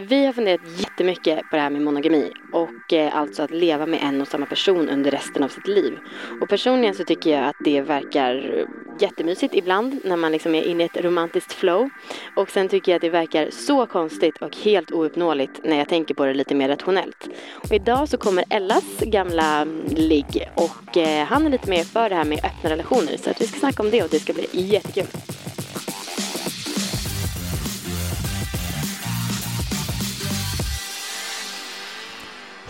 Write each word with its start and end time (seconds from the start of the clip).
Vi 0.00 0.26
har 0.26 0.32
funderat 0.32 0.60
jättemycket 0.76 1.50
på 1.50 1.56
det 1.56 1.62
här 1.62 1.70
med 1.70 1.82
monogami 1.82 2.32
och 2.52 2.92
eh, 2.92 3.16
alltså 3.16 3.42
att 3.42 3.50
leva 3.50 3.86
med 3.86 4.00
en 4.02 4.20
och 4.20 4.28
samma 4.28 4.46
person 4.46 4.88
under 4.88 5.10
resten 5.10 5.42
av 5.42 5.48
sitt 5.48 5.66
liv. 5.66 5.98
Och 6.40 6.48
personligen 6.48 6.94
så 6.94 7.04
tycker 7.04 7.30
jag 7.30 7.44
att 7.44 7.56
det 7.64 7.80
verkar 7.80 8.64
jättemysigt 9.00 9.54
ibland 9.54 10.00
när 10.04 10.16
man 10.16 10.32
liksom 10.32 10.54
är 10.54 10.62
inne 10.62 10.82
i 10.82 10.86
ett 10.86 11.04
romantiskt 11.04 11.52
flow. 11.52 11.90
Och 12.36 12.50
sen 12.50 12.68
tycker 12.68 12.92
jag 12.92 12.96
att 12.96 13.02
det 13.02 13.10
verkar 13.10 13.50
så 13.50 13.86
konstigt 13.86 14.36
och 14.36 14.56
helt 14.56 14.90
ouppnåeligt 14.90 15.60
när 15.64 15.78
jag 15.78 15.88
tänker 15.88 16.14
på 16.14 16.24
det 16.24 16.34
lite 16.34 16.54
mer 16.54 16.68
rationellt. 16.68 17.28
Och 17.54 17.72
idag 17.72 18.08
så 18.08 18.16
kommer 18.16 18.44
Ellas 18.50 19.00
gamla 19.00 19.66
ligg 19.88 20.48
och 20.54 20.96
eh, 20.96 21.26
han 21.26 21.46
är 21.46 21.50
lite 21.50 21.70
mer 21.70 21.84
för 21.84 22.08
det 22.08 22.14
här 22.14 22.24
med 22.24 22.38
öppna 22.38 22.70
relationer 22.70 23.16
så 23.16 23.30
att 23.30 23.40
vi 23.40 23.46
ska 23.46 23.58
snacka 23.58 23.82
om 23.82 23.90
det 23.90 24.02
och 24.02 24.08
det 24.10 24.20
ska 24.20 24.32
bli 24.32 24.46
jättekul. 24.52 25.06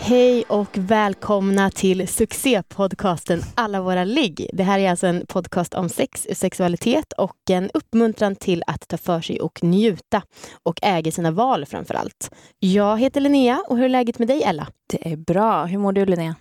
Hej 0.09 0.43
och 0.47 0.77
välkomna 0.77 1.71
till 1.71 2.07
succépodcasten 2.07 3.41
Alla 3.55 3.81
våra 3.81 4.03
ligg. 4.03 4.49
Det 4.53 4.63
här 4.63 4.79
är 4.79 4.89
alltså 4.89 5.07
en 5.07 5.25
podcast 5.27 5.73
om 5.73 5.89
sex, 5.89 6.27
sexualitet 6.33 7.13
och 7.13 7.37
en 7.49 7.69
uppmuntran 7.73 8.35
till 8.35 8.63
att 8.67 8.87
ta 8.87 8.97
för 8.97 9.21
sig 9.21 9.41
och 9.41 9.63
njuta 9.63 10.21
och 10.63 10.79
äga 10.81 11.11
sina 11.11 11.31
val 11.31 11.65
framför 11.65 11.93
allt. 11.93 12.31
Jag 12.59 12.99
heter 12.99 13.21
Linnea 13.21 13.63
och 13.67 13.77
hur 13.77 13.85
är 13.85 13.89
läget 13.89 14.19
med 14.19 14.27
dig 14.27 14.43
Ella? 14.43 14.67
Det 14.87 15.11
är 15.11 15.17
bra. 15.17 15.65
Hur 15.65 15.77
mår 15.77 15.91
du 15.91 16.05
Linnea? 16.05 16.35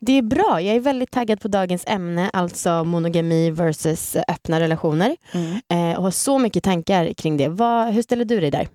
Det 0.00 0.12
är 0.12 0.22
bra. 0.22 0.60
Jag 0.60 0.76
är 0.76 0.80
väldigt 0.80 1.10
taggad 1.10 1.40
på 1.40 1.48
dagens 1.48 1.84
ämne, 1.86 2.30
alltså 2.32 2.84
monogami 2.84 3.50
versus 3.50 4.16
öppna 4.28 4.60
relationer. 4.60 5.16
Mm. 5.32 5.90
Eh, 5.92 5.96
och 5.98 6.04
har 6.04 6.10
så 6.10 6.38
mycket 6.38 6.64
tankar 6.64 7.12
kring 7.12 7.36
det. 7.36 7.48
Vad, 7.48 7.94
hur 7.94 8.02
ställer 8.02 8.24
du 8.24 8.40
dig 8.40 8.50
där? 8.50 8.68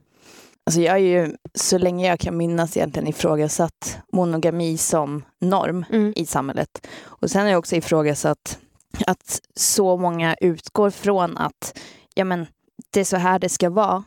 Alltså 0.69 0.81
jag 0.81 0.95
är 0.95 0.99
ju 0.99 1.35
så 1.53 1.77
länge 1.77 2.07
jag 2.07 2.19
kan 2.19 2.37
minnas 2.37 2.77
egentligen 2.77 3.07
ifrågasatt 3.07 3.97
monogami 4.13 4.77
som 4.77 5.23
norm 5.41 5.85
mm. 5.91 6.13
i 6.15 6.25
samhället. 6.25 6.87
Och 7.03 7.31
sen 7.31 7.41
har 7.41 7.49
jag 7.49 7.59
också 7.59 7.75
ifrågasatt 7.75 8.59
att 9.07 9.41
så 9.55 9.97
många 9.97 10.35
utgår 10.41 10.89
från 10.89 11.37
att 11.37 11.79
ja, 12.13 12.23
men, 12.25 12.47
det 12.91 12.99
är 12.99 13.03
så 13.03 13.17
här 13.17 13.39
det 13.39 13.49
ska 13.49 13.69
vara 13.69 14.03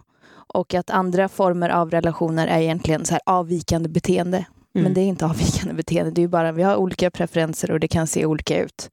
och 0.54 0.74
att 0.74 0.90
andra 0.90 1.28
former 1.28 1.68
av 1.68 1.90
relationer 1.90 2.46
är 2.46 2.60
egentligen 2.60 3.04
så 3.04 3.12
här 3.12 3.22
avvikande 3.26 3.88
beteende. 3.88 4.46
Mm. 4.74 4.84
Men 4.84 4.94
det 4.94 5.00
är 5.00 5.06
inte 5.06 5.26
avvikande 5.26 5.74
beteende, 5.74 6.10
det 6.10 6.22
är 6.22 6.28
bara 6.28 6.52
vi 6.52 6.62
har 6.62 6.76
olika 6.76 7.10
preferenser 7.10 7.70
och 7.70 7.80
det 7.80 7.88
kan 7.88 8.06
se 8.06 8.26
olika 8.26 8.62
ut. 8.62 8.90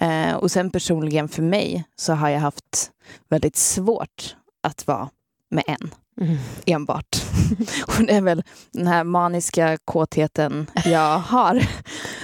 Eh, 0.00 0.34
och 0.34 0.50
sen 0.50 0.70
personligen 0.70 1.28
för 1.28 1.42
mig 1.42 1.84
så 1.96 2.12
har 2.12 2.28
jag 2.28 2.40
haft 2.40 2.90
väldigt 3.28 3.56
svårt 3.56 4.36
att 4.62 4.86
vara 4.86 5.08
med 5.50 5.64
en. 5.66 5.94
Mm. 6.20 6.38
Enbart. 6.66 7.22
Och 7.86 8.04
det 8.06 8.12
är 8.12 8.20
väl 8.20 8.42
den 8.72 8.86
här 8.86 9.04
maniska 9.04 9.78
kåtheten 9.84 10.70
jag 10.84 11.18
har 11.18 11.66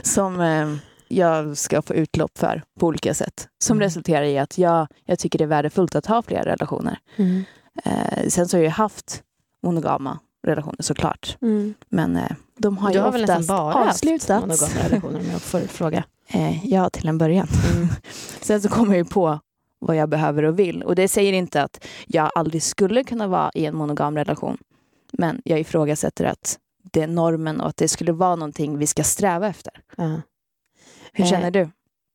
som 0.02 0.40
eh, 0.40 0.76
jag 1.08 1.56
ska 1.58 1.82
få 1.82 1.94
utlopp 1.94 2.38
för 2.38 2.62
på 2.80 2.86
olika 2.86 3.14
sätt. 3.14 3.48
Som 3.64 3.76
mm. 3.76 3.82
resulterar 3.82 4.22
i 4.22 4.38
att 4.38 4.58
jag, 4.58 4.86
jag 5.04 5.18
tycker 5.18 5.38
det 5.38 5.44
är 5.44 5.48
värdefullt 5.48 5.94
att 5.94 6.06
ha 6.06 6.22
flera 6.22 6.44
relationer. 6.44 6.98
Mm. 7.16 7.44
Eh, 7.84 8.28
sen 8.28 8.48
så 8.48 8.56
har 8.56 8.64
jag 8.64 8.70
haft 8.70 9.22
monogama 9.62 10.18
relationer 10.46 10.82
såklart. 10.82 11.36
Mm. 11.42 11.74
Men 11.88 12.16
eh, 12.16 12.30
de 12.58 12.78
har 12.78 12.88
du 12.88 12.94
ju 12.94 13.00
har 13.00 13.08
oftast 13.08 13.28
väl 13.28 13.46
bara 13.46 13.74
avslutats. 13.74 14.30
monogama 14.30 14.88
relationer 14.88 15.20
om 15.20 15.26
jag 15.32 15.42
får 15.42 15.60
fråga? 15.60 16.04
Eh, 16.28 16.66
ja, 16.66 16.90
till 16.90 17.08
en 17.08 17.18
början. 17.18 17.48
Mm. 17.74 17.88
sen 18.40 18.62
så 18.62 18.68
kommer 18.68 18.94
jag 18.94 18.98
ju 18.98 19.10
på 19.10 19.40
vad 19.78 19.96
jag 19.96 20.08
behöver 20.08 20.42
och 20.42 20.58
vill. 20.58 20.82
Och 20.82 20.94
det 20.94 21.08
säger 21.08 21.32
inte 21.32 21.62
att 21.62 21.86
jag 22.06 22.30
aldrig 22.34 22.62
skulle 22.62 23.04
kunna 23.04 23.26
vara 23.26 23.50
i 23.54 23.66
en 23.66 23.76
monogam 23.76 24.16
relation. 24.16 24.58
Men 25.12 25.42
jag 25.44 25.60
ifrågasätter 25.60 26.24
att 26.24 26.58
det 26.92 27.02
är 27.02 27.06
normen 27.06 27.60
och 27.60 27.68
att 27.68 27.76
det 27.76 27.88
skulle 27.88 28.12
vara 28.12 28.36
någonting 28.36 28.78
vi 28.78 28.86
ska 28.86 29.04
sträva 29.04 29.48
efter. 29.48 29.72
Uh. 29.98 30.18
Hur 31.12 31.24
eh, 31.24 31.30
känner 31.30 31.50
du? 31.50 31.70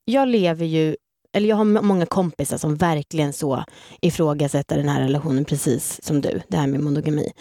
Jag 0.06 0.28
lever 0.28 0.66
ju, 0.66 0.96
eller 1.34 1.50
jag 1.50 1.56
har 1.56 1.66
många 1.66 2.06
kompisar 2.06 2.58
som 2.58 2.76
verkligen 2.76 3.34
så 3.34 3.64
ifrågasätter 4.02 4.78
den 4.78 4.90
här 4.90 5.02
relationen 5.02 5.46
precis 5.46 6.04
som 6.04 6.22
du, 6.22 6.42
det 6.48 6.58
här 6.58 6.68
med 6.68 6.80
monogami. 6.80 7.32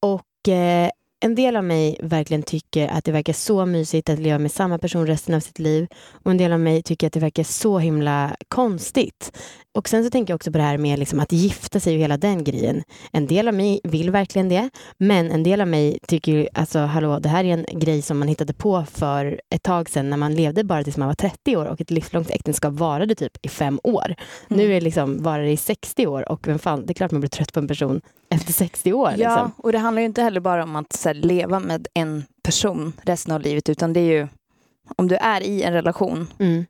Och 0.00 0.48
eh, 0.48 0.90
en 1.20 1.34
del 1.34 1.56
av 1.56 1.64
mig 1.64 1.96
verkligen 2.02 2.42
tycker 2.42 2.88
att 2.88 3.04
det 3.04 3.12
verkar 3.12 3.32
så 3.32 3.66
mysigt 3.66 4.08
att 4.08 4.18
leva 4.18 4.38
med 4.38 4.52
samma 4.52 4.78
person 4.78 5.06
resten 5.06 5.34
av 5.34 5.40
sitt 5.40 5.58
liv. 5.58 5.86
Och 6.12 6.30
en 6.30 6.38
del 6.38 6.52
av 6.52 6.60
mig 6.60 6.82
tycker 6.82 7.06
att 7.06 7.12
det 7.12 7.20
verkar 7.20 7.44
så 7.44 7.78
himla 7.78 8.36
konstigt. 8.48 9.32
Och 9.74 9.88
sen 9.88 10.04
så 10.04 10.10
tänker 10.10 10.32
jag 10.32 10.36
också 10.36 10.52
på 10.52 10.58
det 10.58 10.64
här 10.64 10.78
med 10.78 10.98
liksom 10.98 11.20
att 11.20 11.32
gifta 11.32 11.80
sig 11.80 11.94
och 11.94 12.00
hela 12.00 12.16
den 12.16 12.44
grejen. 12.44 12.82
En 13.12 13.26
del 13.26 13.48
av 13.48 13.54
mig 13.54 13.80
vill 13.84 14.10
verkligen 14.10 14.48
det. 14.48 14.70
Men 14.98 15.30
en 15.30 15.42
del 15.42 15.60
av 15.60 15.68
mig 15.68 15.98
tycker 16.06 16.48
alltså 16.54 16.78
hallå, 16.78 17.18
det 17.18 17.28
här 17.28 17.44
är 17.44 17.48
en 17.48 17.78
grej 17.78 18.02
som 18.02 18.18
man 18.18 18.28
hittade 18.28 18.52
på 18.52 18.84
för 18.84 19.40
ett 19.54 19.62
tag 19.62 19.90
sedan 19.90 20.10
när 20.10 20.16
man 20.16 20.34
levde 20.34 20.64
bara 20.64 20.84
tills 20.84 20.96
man 20.96 21.08
var 21.08 21.14
30 21.14 21.56
år 21.56 21.64
och 21.64 21.80
ett 21.80 21.90
livslångt 21.90 22.30
äktenskap 22.30 22.74
varade 22.74 23.14
typ 23.14 23.32
i 23.42 23.48
fem 23.48 23.80
år. 23.82 24.04
Mm. 24.04 24.16
Nu 24.48 24.64
är 24.64 24.74
det 24.74 24.80
liksom, 24.80 25.22
varar 25.22 25.42
det 25.42 25.50
i 25.50 25.56
60 25.56 26.06
år 26.06 26.32
och 26.32 26.48
vem 26.48 26.58
fan, 26.58 26.86
det 26.86 26.92
är 26.92 26.94
klart 26.94 27.10
man 27.10 27.20
blir 27.20 27.30
trött 27.30 27.52
på 27.52 27.60
en 27.60 27.68
person 27.68 28.00
efter 28.30 28.52
60 28.52 28.92
år. 28.92 29.10
Ja, 29.10 29.16
liksom. 29.16 29.52
och 29.56 29.72
det 29.72 29.78
handlar 29.78 30.00
ju 30.00 30.06
inte 30.06 30.22
heller 30.22 30.40
bara 30.40 30.62
om 30.62 30.76
att 30.76 31.04
här, 31.04 31.14
leva 31.14 31.60
med 31.60 31.88
en 31.94 32.24
person 32.42 32.92
resten 33.02 33.34
av 33.34 33.40
livet, 33.40 33.68
utan 33.68 33.92
det 33.92 34.00
är 34.00 34.12
ju 34.20 34.28
om 34.96 35.08
du 35.08 35.16
är 35.16 35.40
i 35.40 35.62
en 35.62 35.72
relation, 35.72 36.26
mm. 36.38 36.66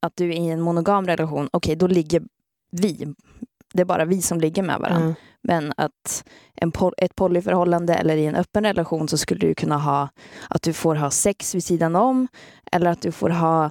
att 0.00 0.16
du 0.16 0.28
är 0.28 0.36
i 0.36 0.48
en 0.48 0.60
monogam 0.60 1.06
relation, 1.06 1.48
okej, 1.52 1.56
okay, 1.56 1.74
då 1.74 1.86
ligger 1.86 2.22
vi, 2.70 3.14
det 3.72 3.80
är 3.80 3.84
bara 3.84 4.04
vi 4.04 4.22
som 4.22 4.40
ligger 4.40 4.62
med 4.62 4.78
varandra. 4.78 5.04
Mm. 5.04 5.14
Men 5.42 5.72
att 5.76 6.24
en, 6.54 6.72
ett 6.96 7.16
polyförhållande 7.16 7.94
eller 7.94 8.16
i 8.16 8.26
en 8.26 8.34
öppen 8.34 8.64
relation 8.64 9.08
så 9.08 9.18
skulle 9.18 9.40
du 9.40 9.54
kunna 9.54 9.78
ha 9.78 10.08
att 10.50 10.62
du 10.62 10.72
får 10.72 10.94
ha 10.94 11.10
sex 11.10 11.54
vid 11.54 11.64
sidan 11.64 11.96
om 11.96 12.28
eller 12.72 12.90
att 12.90 13.02
du 13.02 13.12
får 13.12 13.30
ha 13.30 13.70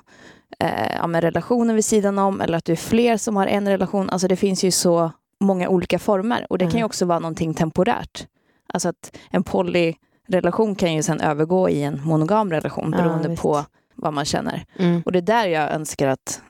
eh, 0.60 0.96
ja, 0.96 1.22
relationer 1.22 1.74
vid 1.74 1.86
sidan 1.86 2.20
om 2.20 2.42
eller 2.42 2.58
att 2.58 2.66
du 2.66 2.72
är 2.72 2.76
fler 2.76 3.18
som 3.18 3.36
har 3.36 3.48
en 3.48 3.68
relation. 3.68 4.10
Alltså 4.10 4.28
det 4.28 4.36
finns 4.36 4.64
ju 4.64 4.72
så 4.72 5.12
många 5.40 5.70
olika 5.70 6.00
former 6.00 6.48
och 6.50 6.58
det 6.58 6.66
mm. 6.66 6.72
kan 6.72 6.80
ju 6.80 6.86
också 6.86 7.06
vara 7.06 7.20
någonting 7.20 7.54
temporärt. 7.54 8.28
Alltså 8.74 8.90
att 8.90 9.18
en 9.32 9.44
polyrelation 9.44 10.76
kan 10.76 10.94
ju 10.94 11.04
sen 11.04 11.22
övergå 11.22 11.70
i 11.70 11.84
en 11.84 12.02
monogam 12.04 12.52
relation 12.52 12.92
beroende 12.92 13.30
ja, 13.30 13.36
på 13.36 13.66
vad 13.96 14.14
man 14.14 14.26
känner. 14.26 14.66
Mm. 14.76 15.02
Och 15.06 15.12
det 15.12 15.20
är 15.20 15.22
där 15.22 15.48
jag 15.48 15.72
önskar 15.72 16.08
att 16.08 16.42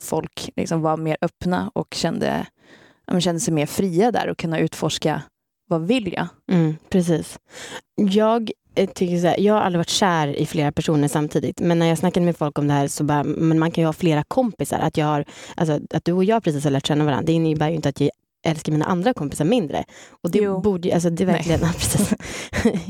folk 0.00 0.50
liksom 0.56 0.82
var 0.82 0.96
mer 0.96 1.16
öppna 1.20 1.70
och 1.74 1.94
kände, 1.94 2.46
ja, 3.06 3.20
kände 3.20 3.40
sig 3.40 3.54
mer 3.54 3.66
fria 3.66 4.12
där 4.12 4.28
och 4.28 4.38
kunna 4.38 4.58
utforska 4.58 5.22
vad 5.68 5.86
vill 5.86 6.12
jag? 6.12 6.26
Mm, 6.52 6.76
precis. 6.88 7.38
Jag 7.96 8.50
tycker 8.86 9.18
så 9.18 9.26
här, 9.26 9.40
jag 9.40 9.54
har 9.54 9.60
aldrig 9.60 9.78
varit 9.78 9.88
kär 9.88 10.28
i 10.28 10.46
flera 10.46 10.72
personer 10.72 11.08
samtidigt. 11.08 11.60
Men 11.60 11.78
när 11.78 11.86
jag 11.86 11.98
snackade 11.98 12.26
med 12.26 12.36
folk 12.36 12.58
om 12.58 12.68
det 12.68 12.74
här 12.74 12.88
så 12.88 13.04
bara, 13.04 13.24
men 13.24 13.58
man 13.58 13.70
kan 13.70 13.82
ju 13.82 13.86
ha 13.86 13.92
flera 13.92 14.24
kompisar. 14.24 14.78
Att, 14.78 14.96
jag 14.96 15.06
har, 15.06 15.24
alltså, 15.54 15.80
att 15.90 16.04
du 16.04 16.12
och 16.12 16.24
jag 16.24 16.44
precis 16.44 16.64
har 16.64 16.70
lärt 16.70 16.86
känna 16.86 17.04
varandra, 17.04 17.26
det 17.26 17.32
innebär 17.32 17.68
ju 17.68 17.74
inte 17.74 17.88
att 17.88 18.00
jag 18.00 18.10
älskar 18.46 18.72
mina 18.72 18.84
andra 18.84 19.14
kompisar 19.14 19.44
mindre. 19.44 19.84
Och 20.22 20.30
det 20.30 20.38
jo. 20.38 20.60
borde 20.60 20.94
alltså 20.94 21.10
det 21.10 21.24
är 21.24 21.26
verkligen, 21.26 21.60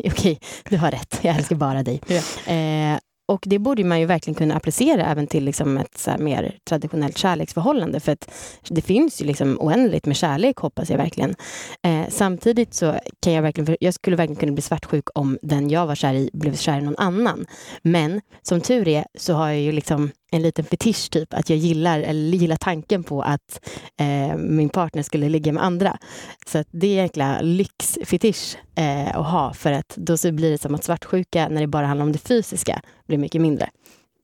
Okej, 0.12 0.40
du 0.68 0.76
har 0.76 0.90
rätt. 0.90 1.18
Jag 1.22 1.36
älskar 1.36 1.56
bara 1.56 1.82
dig. 1.82 2.00
Ja. 2.06 2.52
Eh, 2.52 2.98
och 3.28 3.44
det 3.46 3.58
borde 3.58 3.84
man 3.84 4.00
ju 4.00 4.06
verkligen 4.06 4.34
kunna 4.34 4.54
applicera 4.54 5.06
även 5.06 5.26
till 5.26 5.44
liksom 5.44 5.78
ett 5.78 5.98
så 5.98 6.10
mer 6.18 6.58
traditionellt 6.64 7.18
kärleksförhållande. 7.18 8.00
För 8.00 8.12
att 8.12 8.30
det 8.68 8.82
finns 8.82 9.20
ju 9.20 9.24
liksom 9.24 9.60
oändligt 9.60 10.06
med 10.06 10.16
kärlek, 10.16 10.56
hoppas 10.56 10.90
jag 10.90 10.98
verkligen. 10.98 11.34
Eh, 11.82 12.08
samtidigt 12.08 12.74
så 12.74 12.98
kan 13.20 13.32
jag 13.32 13.42
verkligen, 13.42 13.76
jag 13.80 13.94
skulle 13.94 14.16
verkligen 14.16 14.40
kunna 14.40 14.52
bli 14.52 14.62
svartsjuk 14.62 15.04
om 15.14 15.38
den 15.42 15.70
jag 15.70 15.86
var 15.86 15.94
kär 15.94 16.14
i 16.14 16.30
blev 16.32 16.56
kär 16.56 16.78
i 16.78 16.82
någon 16.82 16.96
annan. 16.98 17.46
Men 17.82 18.20
som 18.42 18.60
tur 18.60 18.88
är 18.88 19.04
så 19.18 19.34
har 19.34 19.48
jag 19.48 19.60
ju 19.60 19.72
liksom 19.72 20.10
en 20.30 20.42
liten 20.42 20.64
fetisch 20.64 21.10
typ, 21.10 21.34
att 21.34 21.50
jag 21.50 21.58
gillar, 21.58 22.00
eller 22.00 22.38
gillar 22.38 22.56
tanken 22.56 23.04
på 23.04 23.22
att 23.22 23.60
eh, 23.96 24.36
min 24.36 24.68
partner 24.68 25.02
skulle 25.02 25.28
ligga 25.28 25.52
med 25.52 25.64
andra. 25.64 25.98
Så 26.46 26.64
det 26.70 26.86
är 26.86 26.90
en 26.90 27.02
jäkla 27.02 27.40
lyxfetisch 27.40 28.56
eh, 28.74 29.16
att 29.16 29.26
ha 29.26 29.54
för 29.54 29.72
att 29.72 29.96
då 29.96 30.16
så 30.16 30.32
blir 30.32 30.50
det 30.50 30.58
som 30.58 30.74
att 30.74 30.84
svartsjuka 30.84 31.48
när 31.48 31.60
det 31.60 31.66
bara 31.66 31.86
handlar 31.86 32.06
om 32.06 32.12
det 32.12 32.18
fysiska 32.18 32.82
blir 33.06 33.18
mycket 33.18 33.40
mindre. 33.40 33.70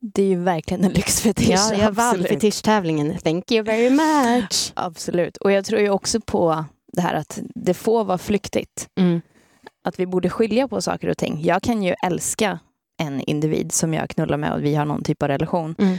Det 0.01 0.23
är 0.23 0.27
ju 0.27 0.43
verkligen 0.43 0.85
en 0.85 0.93
lyxfetisch. 0.93 1.49
Ja, 1.49 1.75
jag 1.75 1.93
vann 1.93 2.25
fetischtävlingen. 2.25 3.19
Thank 3.19 3.53
you 3.53 3.63
very 3.63 3.91
much. 3.91 4.73
Absolut. 4.75 5.37
Och 5.37 5.53
jag 5.53 5.65
tror 5.65 5.81
ju 5.81 5.91
också 5.91 6.21
på 6.21 6.65
det 6.93 7.01
här 7.01 7.15
att 7.15 7.39
det 7.55 7.75
får 7.75 8.05
vara 8.05 8.19
flyktigt. 8.19 8.89
Mm. 8.99 9.21
Att 9.85 10.01
vi 10.01 10.07
borde 10.07 10.31
skilja 10.31 10.69
på 10.69 10.83
saker 10.83 11.09
och 11.09 11.19
ting. 11.19 11.43
Jag 11.43 11.63
kan 11.63 11.83
ju 11.83 11.95
älska 12.07 12.59
en 13.03 13.21
individ 13.21 13.73
som 13.73 13.95
jag 13.95 14.11
knullar 14.11 14.37
med 14.37 14.53
och 14.53 14.65
vi 14.65 14.75
har 14.75 14.85
någon 14.85 15.03
typ 15.03 15.23
av 15.23 15.29
relation. 15.29 15.75
Mm. 15.79 15.99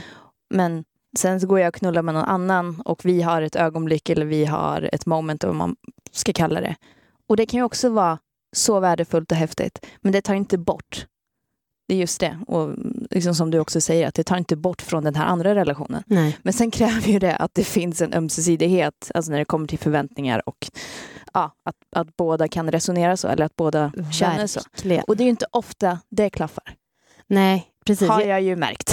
Men 0.54 0.84
sen 1.18 1.40
så 1.40 1.46
går 1.46 1.60
jag 1.60 1.68
och 1.68 1.74
knullar 1.74 2.02
med 2.02 2.14
någon 2.14 2.24
annan 2.24 2.80
och 2.80 3.04
vi 3.04 3.22
har 3.22 3.42
ett 3.42 3.56
ögonblick 3.56 4.08
eller 4.08 4.26
vi 4.26 4.44
har 4.44 4.90
ett 4.92 5.06
moment, 5.06 5.44
vad 5.44 5.54
man 5.54 5.76
ska 6.12 6.32
kalla 6.32 6.60
det. 6.60 6.76
Och 7.28 7.36
det 7.36 7.46
kan 7.46 7.58
ju 7.58 7.64
också 7.64 7.88
vara 7.90 8.18
så 8.56 8.80
värdefullt 8.80 9.32
och 9.32 9.38
häftigt. 9.38 9.86
Men 10.00 10.12
det 10.12 10.22
tar 10.22 10.34
inte 10.34 10.58
bort 10.58 11.06
det 11.88 11.94
är 11.94 11.98
just 11.98 12.20
det. 12.20 12.38
Och 12.46 12.70
liksom 13.10 13.34
som 13.34 13.50
du 13.50 13.58
också 13.58 13.80
säger, 13.80 14.08
att 14.08 14.14
det 14.14 14.24
tar 14.24 14.36
inte 14.36 14.56
bort 14.56 14.82
från 14.82 15.04
den 15.04 15.14
här 15.14 15.26
andra 15.26 15.54
relationen. 15.54 16.02
Nej. 16.06 16.38
Men 16.42 16.52
sen 16.52 16.70
kräver 16.70 17.08
ju 17.08 17.18
det 17.18 17.36
att 17.36 17.54
det 17.54 17.64
finns 17.64 18.00
en 18.00 18.14
ömsesidighet, 18.14 19.10
alltså 19.14 19.30
när 19.30 19.38
det 19.38 19.44
kommer 19.44 19.66
till 19.66 19.78
förväntningar 19.78 20.42
och 20.48 20.70
ja, 21.32 21.52
att, 21.64 21.76
att 21.96 22.16
båda 22.16 22.48
kan 22.48 22.70
resonera 22.70 23.16
så, 23.16 23.28
eller 23.28 23.44
att 23.44 23.56
båda 23.56 23.92
känner 24.12 24.46
så. 24.46 24.60
Och 25.06 25.16
det 25.16 25.22
är 25.22 25.24
ju 25.24 25.30
inte 25.30 25.46
ofta 25.50 25.98
det 26.10 26.30
klaffar, 26.30 26.74
Nej, 27.28 27.66
precis. 27.86 28.08
har 28.08 28.22
Jag, 28.22 28.42
ju 28.42 28.56
märkt. 28.56 28.92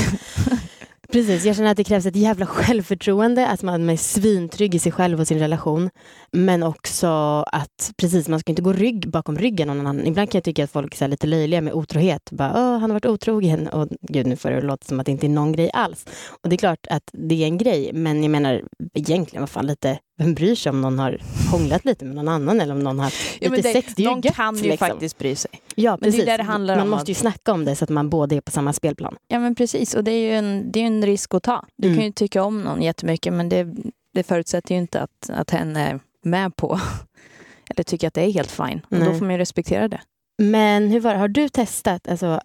precis. 1.11 1.45
Jag 1.45 1.55
känner 1.55 1.71
att 1.71 1.77
det 1.77 1.83
krävs 1.83 2.05
ett 2.05 2.15
jävla 2.15 2.45
självförtroende, 2.45 3.47
att 3.47 3.61
man 3.61 3.89
är 3.89 3.97
svintrygg 3.97 4.75
i 4.75 4.79
sig 4.79 4.91
själv 4.91 5.19
och 5.19 5.27
sin 5.27 5.39
relation. 5.39 5.89
Men 6.31 6.63
också 6.63 7.07
att 7.47 7.91
precis, 7.97 8.27
man 8.27 8.39
ska 8.39 8.51
inte 8.51 8.61
gå 8.61 8.73
rygg 8.73 9.09
bakom 9.09 9.37
ryggen 9.37 9.67
någon 9.67 9.79
annan. 9.79 10.07
Ibland 10.07 10.31
kan 10.31 10.37
jag 10.37 10.43
tycka 10.43 10.63
att 10.63 10.71
folk 10.71 11.01
är 11.01 11.07
lite 11.07 11.27
löjliga 11.27 11.61
med 11.61 11.73
otrohet. 11.73 12.31
Bara, 12.31 12.53
han 12.53 12.81
har 12.81 12.89
varit 12.89 13.05
otrogen. 13.05 13.67
Och 13.67 13.89
gud, 14.01 14.27
nu 14.27 14.35
får 14.35 14.51
det 14.51 14.61
låta 14.61 14.85
som 14.85 14.99
att 14.99 15.05
det 15.05 15.11
inte 15.11 15.27
är 15.27 15.29
någon 15.29 15.51
grej 15.51 15.71
alls. 15.73 16.05
Och 16.43 16.49
det 16.49 16.55
är 16.55 16.57
klart 16.57 16.87
att 16.89 17.09
det 17.13 17.43
är 17.43 17.47
en 17.47 17.57
grej, 17.57 17.91
men 17.93 18.23
jag 18.23 18.31
menar 18.31 18.61
egentligen, 18.93 19.41
vad 19.41 19.49
fan 19.49 19.67
lite, 19.67 19.99
vem 20.17 20.33
bryr 20.33 20.55
sig 20.55 20.69
om 20.69 20.81
någon 20.81 20.99
har 20.99 21.17
hånglat 21.51 21.85
lite 21.85 22.05
med 22.05 22.15
någon 22.15 22.27
annan 22.27 22.61
eller 22.61 22.73
om 22.73 22.79
någon 22.79 22.99
har 22.99 23.13
Ja, 23.39 23.49
men 23.49 23.57
lite 23.57 23.69
det, 23.69 23.73
sex? 23.73 23.93
Det 23.95 24.01
är 24.01 24.03
ju 24.03 24.09
någon 24.11 24.21
gött, 24.21 24.35
kan 24.35 24.55
ju 24.55 24.61
liksom. 24.63 24.87
faktiskt 24.87 25.17
bry 25.17 25.35
sig. 25.35 25.51
Ja, 25.75 25.91
Men 25.91 25.99
det 25.99 26.07
är 26.07 26.11
precis. 26.11 26.25
det 26.25 26.37
det 26.37 26.43
handlar 26.43 26.75
Man 26.75 26.83
om, 26.83 26.89
måste 26.89 27.11
ju 27.11 27.15
snacka 27.15 27.51
om 27.53 27.65
det 27.65 27.75
så 27.75 27.83
att 27.83 27.89
man 27.89 28.09
båda 28.09 28.35
är 28.35 28.41
på 28.41 28.51
samma 28.51 28.73
spelplan. 28.73 29.15
Ja 29.27 29.39
men 29.39 29.55
precis, 29.55 29.93
och 29.93 30.03
det 30.03 30.11
är 30.11 30.19
ju 30.29 30.31
en, 30.33 30.71
det 30.71 30.79
är 30.79 30.85
en 30.87 31.05
risk 31.05 31.33
att 31.33 31.43
ta. 31.43 31.65
Du 31.77 31.87
Mm. 31.87 31.97
kan 31.97 32.05
ju 32.05 32.11
tycka 32.11 32.43
om 32.43 32.61
någon 32.61 32.81
jättemycket 32.81 33.33
men 33.33 33.49
det, 33.49 33.67
det 34.13 34.23
förutsätter 34.23 34.75
ju 34.75 34.81
inte 34.81 35.01
att, 35.01 35.29
att 35.29 35.51
hen 35.51 35.75
är 35.75 35.99
med 36.23 36.55
på 36.55 36.79
eller 37.69 37.83
tycker 37.83 38.07
att 38.07 38.13
det 38.13 38.21
är 38.21 38.31
helt 38.31 38.51
fine. 38.51 38.81
Och 38.89 38.97
då 38.97 39.05
får 39.05 39.25
man 39.25 39.31
ju 39.31 39.37
respektera 39.37 39.87
det. 39.87 40.01
Men 40.37 40.87
hur 40.91 40.99
var 40.99 41.13
det? 41.13 41.19
Har 41.19 41.27
du 41.27 41.49
testat 41.49 42.07
alltså, 42.07 42.39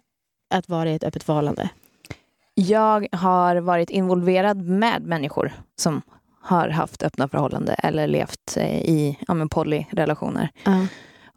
att 0.53 0.69
vara 0.69 0.89
i 0.91 0.95
ett 0.95 1.03
öppet 1.03 1.23
förhållande? 1.23 1.69
Jag 2.55 3.07
har 3.11 3.55
varit 3.55 3.89
involverad 3.89 4.57
med 4.57 5.01
människor 5.03 5.51
som 5.81 6.01
har 6.41 6.69
haft 6.69 7.03
öppna 7.03 7.27
förhållanden 7.27 7.75
eller 7.79 8.07
levt 8.07 8.57
eh, 8.57 8.79
i 8.79 9.17
ja, 9.27 9.33
men 9.33 9.49
polyrelationer. 9.49 10.49
Ja. 10.63 10.87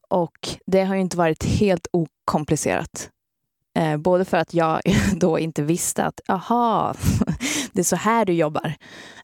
Och 0.09 0.49
det 0.67 0.85
har 0.85 0.95
ju 0.95 1.01
inte 1.01 1.17
varit 1.17 1.45
helt 1.45 1.87
okomplicerat. 1.91 3.11
Eh, 3.75 3.97
både 3.97 4.25
för 4.25 4.37
att 4.37 4.55
jag 4.55 4.81
då 5.17 5.39
inte 5.39 5.63
visste 5.63 6.05
att, 6.05 6.21
aha, 6.29 6.95
det 7.73 7.81
är 7.81 7.85
så 7.85 7.97
här 7.97 8.25
du 8.25 8.33
jobbar. 8.33 8.75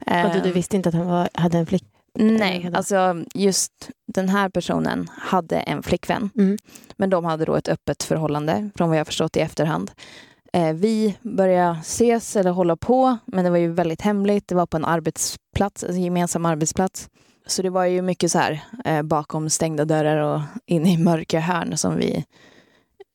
Och 0.01 0.33
du, 0.33 0.41
du 0.41 0.49
Eh, 0.49 0.55
visste 0.55 0.77
inte 0.77 0.89
att 0.89 0.95
han 0.95 1.07
var, 1.07 1.29
hade 1.35 1.59
en 1.59 1.67
flick? 1.67 1.85
Nej, 2.15 2.71
alltså 2.75 3.25
just 3.35 3.91
den 4.07 4.29
här 4.29 4.49
personen 4.49 5.09
hade 5.19 5.57
en 5.57 5.83
flickvän. 5.83 6.31
Mm. 6.39 6.59
Men 6.97 7.11
de 7.11 7.25
hade 7.25 7.45
då 7.45 7.55
ett 7.55 7.69
öppet 7.69 8.03
förhållande, 8.03 8.71
från 8.75 8.89
vad 8.89 8.99
jag 8.99 9.07
förstått 9.07 9.37
i 9.37 9.41
efterhand. 9.41 9.91
Eh, 10.53 10.73
vi 10.73 11.17
började 11.23 11.79
ses 11.81 12.37
eller 12.37 12.51
hålla 12.51 12.77
på, 12.77 13.19
men 13.27 13.45
det 13.45 13.51
var 13.51 13.59
ju 13.59 13.73
väldigt 13.73 14.03
hemligt. 14.03 14.49
Det 14.49 14.55
var 14.55 14.67
på 14.67 14.77
en 14.77 14.85
arbetsplats, 14.85 15.85
en 15.85 16.03
gemensam 16.03 16.47
arbetsplats. 16.47 17.09
Så 17.47 17.63
det 17.63 17.71
var 17.71 17.85
ju 17.85 18.03
mycket 18.03 18.31
så 18.33 18.39
här 18.39 18.61
eh, 18.85 19.03
bakom 19.03 19.51
stängda 19.51 19.85
dörrar 19.85 20.17
och 20.17 20.41
inne 20.67 20.93
i 20.93 20.99
mörka 20.99 21.41
hörn 21.41 21.77
som 21.77 21.97
vi 21.97 22.25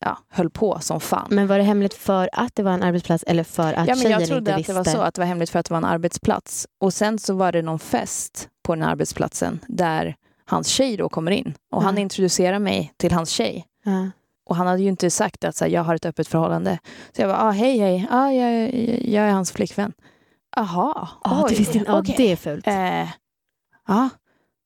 ja, 0.05 0.17
höll 0.29 0.49
på 0.49 0.79
som 0.79 0.99
fan. 0.99 1.27
Men 1.29 1.47
var 1.47 1.57
det 1.57 1.63
hemligt 1.63 1.93
för 1.93 2.29
att 2.33 2.55
det 2.55 2.63
var 2.63 2.71
en 2.71 2.83
arbetsplats 2.83 3.23
eller 3.27 3.43
för 3.43 3.73
att 3.73 3.87
Ja, 3.87 3.95
men 3.95 4.11
jag 4.11 4.27
trodde 4.27 4.53
att 4.53 4.59
visste? 4.59 4.73
det 4.73 4.77
var 4.77 4.83
så, 4.83 5.01
att 5.01 5.13
det 5.13 5.21
var 5.21 5.25
hemligt 5.27 5.49
för 5.49 5.59
att 5.59 5.65
det 5.65 5.73
var 5.73 5.77
en 5.77 5.85
arbetsplats. 5.85 6.67
Och 6.81 6.93
sen 6.93 7.19
så 7.19 7.33
var 7.33 7.51
det 7.51 7.61
någon 7.61 7.79
fest 7.79 8.49
på 8.63 8.75
den 8.75 8.83
här 8.83 8.91
arbetsplatsen 8.91 9.59
där 9.67 10.15
hans 10.45 10.67
tjej 10.67 10.97
då 10.97 11.09
kommer 11.09 11.31
in. 11.31 11.53
Och 11.71 11.83
han 11.83 11.95
Ja. 11.95 12.01
introducerar 12.01 12.59
mig 12.59 12.93
till 12.97 13.11
hans 13.11 13.29
tjej. 13.29 13.65
Ja. 13.83 14.09
Och 14.45 14.55
han 14.55 14.67
hade 14.67 14.81
ju 14.81 14.89
inte 14.89 15.09
sagt 15.09 15.43
att 15.43 15.55
så 15.55 15.65
här, 15.65 15.71
jag 15.71 15.83
har 15.83 15.95
ett 15.95 16.05
öppet 16.05 16.27
förhållande. 16.27 16.79
Så 17.15 17.21
jag 17.21 17.29
bara, 17.29 17.41
ah, 17.41 17.51
hej 17.51 17.77
hej, 17.77 18.07
ah, 18.11 18.29
jag, 18.31 18.73
jag 19.09 19.25
är 19.25 19.31
hans 19.31 19.51
flickvän. 19.51 19.93
Jaha, 20.55 21.07
Ah, 21.21 21.43
oj, 21.45 21.67
det, 21.73 21.89
ah, 21.89 21.99
okej. 21.99 22.15
det 22.17 22.31
är 22.31 22.35
fult. 22.35 22.67
Eh, 22.67 23.09
ja, 23.87 24.09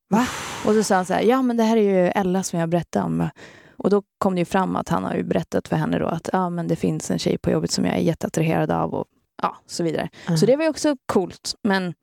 va? 0.10 0.28
Och 0.66 0.74
så 0.74 0.84
sa 0.84 0.96
han 0.96 1.06
så 1.06 1.14
här, 1.14 1.22
ja 1.22 1.42
men 1.42 1.58
det 1.58 1.64
här 1.64 1.78
är 1.78 1.82
ju 1.82 2.08
Ella 2.08 2.44
som 2.44 2.60
jag 2.60 2.70
berättade 2.70 3.06
om. 3.06 3.30
Och 3.78 3.90
då 3.90 4.04
kom 4.18 4.36
det 4.36 4.40
ju 4.42 4.46
fram 4.46 4.76
att 4.76 4.90
han 4.90 5.04
har 5.04 5.16
ju 5.16 5.24
berättat 5.24 5.68
för 5.68 5.76
henne 5.76 6.00
då 6.00 6.06
att 6.06 6.30
ja, 6.34 6.50
men 6.50 6.68
det 6.68 6.76
finns 6.76 7.12
en 7.12 7.20
tjej 7.20 7.38
på 7.38 7.52
jobbet 7.52 7.72
som 7.72 7.86
jag 7.86 7.96
är 7.96 8.00
jätteattraherad 8.00 8.72
av 8.72 8.94
och 8.94 9.06
ja, 9.42 9.56
så 9.66 9.84
vidare. 9.84 10.10
Ja. 10.28 10.38
Så 10.38 10.46
det 10.46 10.56
var 10.56 10.64
ju 10.64 10.70
också 10.70 10.98
coolt. 11.06 11.56
Men 11.64 11.94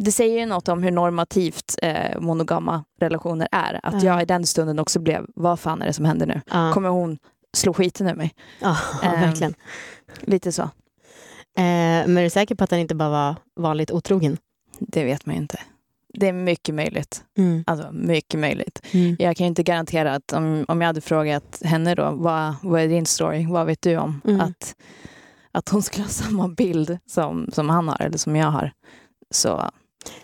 det 0.00 0.12
säger 0.12 0.38
ju 0.40 0.46
något 0.46 0.68
om 0.68 0.82
hur 0.82 0.90
normativt 0.90 1.74
eh, 1.82 2.20
monogama 2.20 2.84
relationer 3.00 3.48
är. 3.52 3.80
Att 3.82 4.02
Ja. 4.02 4.12
jag 4.12 4.22
i 4.22 4.24
den 4.24 4.46
stunden 4.46 4.78
också 4.78 4.98
blev, 5.00 5.26
vad 5.34 5.60
fan 5.60 5.82
är 5.82 5.86
det 5.86 5.92
som 5.92 6.04
händer 6.04 6.26
nu? 6.26 6.40
Kommer 6.74 6.88
hon 6.88 7.18
slå 7.56 7.72
skiten 7.74 8.08
ur 8.08 8.14
mig? 8.14 8.34
Ja, 8.60 8.76
Ehm, 9.02 9.20
verkligen. 9.20 9.54
Lite 10.20 10.52
så. 10.52 10.62
Eh, 10.62 10.68
men 12.06 12.18
är 12.18 12.22
du 12.22 12.30
säker 12.30 12.54
på 12.54 12.64
att 12.64 12.70
han 12.70 12.80
inte 12.80 12.94
bara 12.94 13.08
var 13.10 13.36
vanligt 13.56 13.90
otrogen? 13.90 14.36
Det 14.78 15.04
vet 15.04 15.26
man 15.26 15.34
ju 15.34 15.40
inte. 15.42 15.60
Det 16.18 16.28
är 16.28 16.32
mycket 16.32 16.74
möjligt. 16.74 17.24
Mm. 17.38 17.64
Alltså 17.66 17.92
mycket 17.92 18.40
möjligt. 18.40 18.80
Mm. 18.92 19.16
Jag 19.18 19.36
kan 19.36 19.44
ju 19.44 19.48
inte 19.48 19.62
garantera 19.62 20.14
att 20.14 20.32
om, 20.32 20.64
om 20.68 20.80
jag 20.80 20.86
hade 20.86 21.00
frågat 21.00 21.60
henne 21.64 21.94
då, 21.94 22.10
vad, 22.10 22.54
vad 22.62 22.80
är 22.80 22.88
din 22.88 23.06
story? 23.06 23.46
Vad 23.46 23.66
vet 23.66 23.82
du 23.82 23.96
om? 23.96 24.20
Mm. 24.24 24.40
Att, 24.40 24.74
att 25.52 25.68
hon 25.68 25.82
skulle 25.82 26.04
ha 26.04 26.10
samma 26.10 26.48
bild 26.48 26.98
som, 27.06 27.48
som 27.52 27.68
han 27.70 27.88
har 27.88 28.02
eller 28.02 28.18
som 28.18 28.36
jag 28.36 28.46
har. 28.50 28.72
Så 29.30 29.70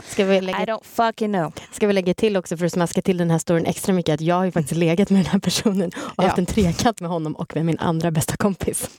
Ska, 0.08 0.24
vi 0.24 0.36
I 0.36 0.40
lägga, 0.40 0.58
don't 0.58 0.84
fucking 0.84 1.32
know. 1.32 1.52
ska 1.72 1.86
vi 1.86 1.92
lägga 1.92 2.14
till 2.14 2.36
också 2.36 2.56
för 2.56 2.66
att 2.66 2.72
smaska 2.72 3.02
till 3.02 3.16
den 3.16 3.30
här 3.30 3.38
storyn 3.38 3.66
extra 3.66 3.92
mycket 3.92 4.14
att 4.14 4.20
jag 4.20 4.34
har 4.34 4.44
ju 4.44 4.50
faktiskt 4.52 4.78
legat 4.78 5.10
med 5.10 5.24
den 5.24 5.30
här 5.32 5.38
personen 5.38 5.90
och 6.16 6.24
haft 6.24 6.36
Ja. 6.36 6.40
en 6.40 6.46
trekant 6.46 7.00
med 7.00 7.10
honom 7.10 7.32
och 7.36 7.54
med 7.54 7.64
min 7.66 7.78
andra 7.78 8.10
bästa 8.10 8.36
kompis. 8.36 8.90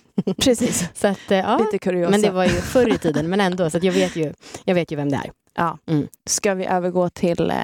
Precis. 0.42 0.86
Så 0.96 1.08
att, 1.08 1.32
eh, 1.32 1.38
ja. 1.38 1.58
Lite 1.58 1.80
kuriosa. 1.80 2.12
Men 2.12 2.22
det 2.22 2.30
var 2.32 2.44
ju 2.46 2.50
förr 2.62 2.94
i 2.96 2.98
tiden, 2.98 3.30
men 3.30 3.42
ändå. 3.42 3.70
Så 3.70 3.78
att 3.78 3.84
jag, 3.84 3.94
vet 3.94 4.16
ju, 4.16 4.34
jag 4.66 4.76
vet 4.76 4.92
ju 4.92 4.96
vem 4.96 5.10
det 5.12 5.18
är. 5.18 5.32
ja. 5.58 5.78
Mm. 5.90 6.08
Ska 6.26 6.54
vi 6.54 6.66
övergå 6.66 7.10
till 7.10 7.50
eh, 7.52 7.58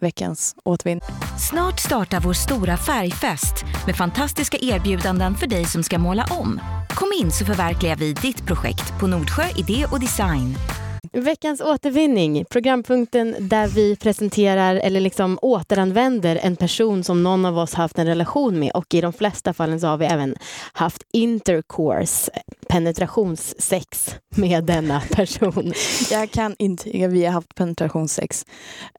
veckans 0.00 0.54
återvinning? 0.64 1.02
Snart 1.50 1.80
startar 1.80 2.20
vår 2.20 2.32
stora 2.32 2.76
färgfest 2.76 3.64
med 3.86 3.96
fantastiska 3.96 4.58
erbjudanden 4.60 5.34
för 5.34 5.46
dig 5.46 5.64
som 5.64 5.82
ska 5.82 5.98
måla 5.98 6.26
om. 6.30 6.60
Kom 6.88 7.08
in 7.22 7.30
så 7.32 7.44
förverkligar 7.44 7.96
vi 7.96 8.12
ditt 8.12 8.46
projekt 8.46 8.98
på 9.00 9.06
Nordsjö 9.06 9.42
Idé 9.56 9.86
och 9.90 10.00
Design. 10.00 10.54
Veckans 11.20 11.60
återvinning, 11.60 12.44
programpunkten 12.44 13.36
där 13.40 13.68
vi 13.68 13.96
presenterar 13.96 14.74
eller 14.76 15.00
liksom 15.00 15.38
återanvänder 15.42 16.36
en 16.42 16.56
person 16.56 17.04
som 17.04 17.22
någon 17.22 17.44
av 17.44 17.58
oss 17.58 17.74
haft 17.74 17.98
en 17.98 18.06
relation 18.06 18.58
med 18.58 18.70
och 18.74 18.94
i 18.94 19.00
de 19.00 19.12
flesta 19.12 19.52
fallen 19.52 19.80
så 19.80 19.86
har 19.86 19.96
vi 19.96 20.06
även 20.06 20.36
haft 20.72 21.02
intercourse, 21.12 22.30
penetrationssex 22.68 24.16
med 24.36 24.64
denna 24.64 25.00
person. 25.00 25.72
Jag 26.10 26.30
kan 26.30 26.54
intyga, 26.58 27.08
vi 27.08 27.24
har 27.24 27.32
haft 27.32 27.54
penetrationssex. 27.54 28.46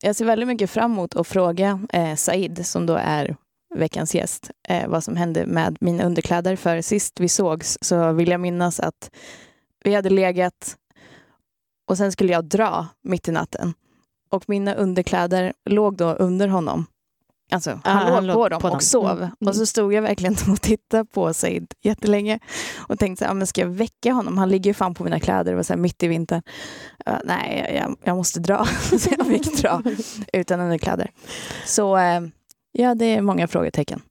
Jag 0.01 0.15
ser 0.15 0.25
väldigt 0.25 0.47
mycket 0.47 0.69
fram 0.69 0.91
emot 0.91 1.15
att 1.15 1.27
fråga 1.27 1.79
eh, 1.93 2.15
Said, 2.15 2.65
som 2.65 2.85
då 2.85 2.93
är 2.95 3.35
veckans 3.75 4.15
gäst, 4.15 4.51
eh, 4.69 4.87
vad 4.87 5.03
som 5.03 5.15
hände 5.15 5.45
med 5.45 5.77
mina 5.79 6.03
underkläder. 6.03 6.55
För 6.55 6.81
sist 6.81 7.19
vi 7.19 7.29
sågs 7.29 7.77
så 7.81 8.11
vill 8.11 8.29
jag 8.29 8.39
minnas 8.39 8.79
att 8.79 9.11
vi 9.83 9.95
hade 9.95 10.09
legat 10.09 10.75
och 11.89 11.97
sen 11.97 12.11
skulle 12.11 12.33
jag 12.33 12.45
dra 12.45 12.87
mitt 13.03 13.27
i 13.27 13.31
natten. 13.31 13.73
Och 14.29 14.43
mina 14.49 14.73
underkläder 14.73 15.53
låg 15.65 15.97
då 15.97 16.13
under 16.13 16.47
honom. 16.47 16.85
Alltså, 17.51 17.79
han, 17.83 17.97
Ah, 18.07 18.13
han 18.13 18.27
låg 18.27 18.35
låg 18.35 18.35
på 18.35 18.49
dem 18.49 18.61
på 18.61 18.67
och 18.67 18.73
dem. 18.73 18.81
sov. 18.81 19.17
Mm. 19.17 19.31
Och 19.45 19.55
så 19.55 19.65
stod 19.65 19.93
jag 19.93 20.01
verkligen 20.01 20.35
och 20.51 20.61
tittade 20.61 21.05
på 21.05 21.33
Said 21.33 21.73
jättelänge 21.81 22.39
och 22.77 22.99
tänkte, 22.99 23.25
ja, 23.25 23.33
men 23.33 23.47
ska 23.47 23.61
jag 23.61 23.67
väcka 23.67 24.13
honom? 24.13 24.37
Han 24.37 24.49
ligger 24.49 24.69
ju 24.69 24.73
fan 24.73 24.93
på 24.93 25.03
mina 25.03 25.19
kläder. 25.19 25.51
Det 25.51 25.55
var 25.55 25.63
så 25.63 25.73
här 25.73 25.79
mitt 25.79 26.03
i 26.03 26.07
vintern. 26.07 26.41
Bara, 27.05 27.21
nej, 27.25 27.79
jag, 27.81 27.97
jag 28.03 28.17
måste 28.17 28.39
dra. 28.39 28.65
så 28.99 29.09
jag 29.17 29.27
fick 29.27 29.61
dra 29.61 29.81
utan 30.33 30.59
underkläder. 30.59 31.11
Så 31.65 31.97
eh, 31.97 32.21
ja, 32.71 32.95
det 32.95 33.05
är 33.05 33.21
många 33.21 33.47
frågetecken. 33.47 34.01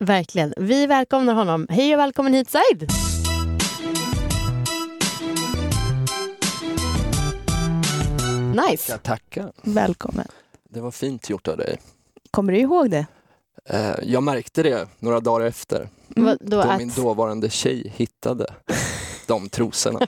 Verkligen. 0.00 0.54
Vi 0.56 0.86
välkomnar 0.86 1.34
honom. 1.34 1.66
Hej 1.70 1.94
och 1.94 2.00
välkommen 2.00 2.34
hit 2.34 2.50
Said! 2.50 2.90
Nice. 8.52 8.92
Jag 8.92 9.02
tackar. 9.02 9.52
Välkommen. 9.62 10.26
Det 10.68 10.80
var 10.80 10.90
fint 10.90 11.30
gjort 11.30 11.48
av 11.48 11.56
dig. 11.56 11.78
Kommer 12.30 12.52
du 12.52 12.58
ihåg 12.58 12.90
det? 12.90 13.06
Eh, 13.68 13.94
Jag 14.02 14.22
märkte 14.22 14.62
det 14.62 14.88
några 14.98 15.20
dagar 15.20 15.46
efter, 15.46 15.88
Mm. 16.16 16.38
Då 16.40 16.60
att, 16.60 16.78
min 16.78 16.88
dåvarande 16.96 17.50
tjej 17.50 17.92
hittade 17.96 18.46
de 19.26 19.48
trosorna. 19.48 20.00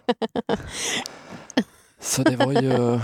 Så 2.01 2.23
det 2.23 2.37
var 2.37 2.53
ju 2.53 3.01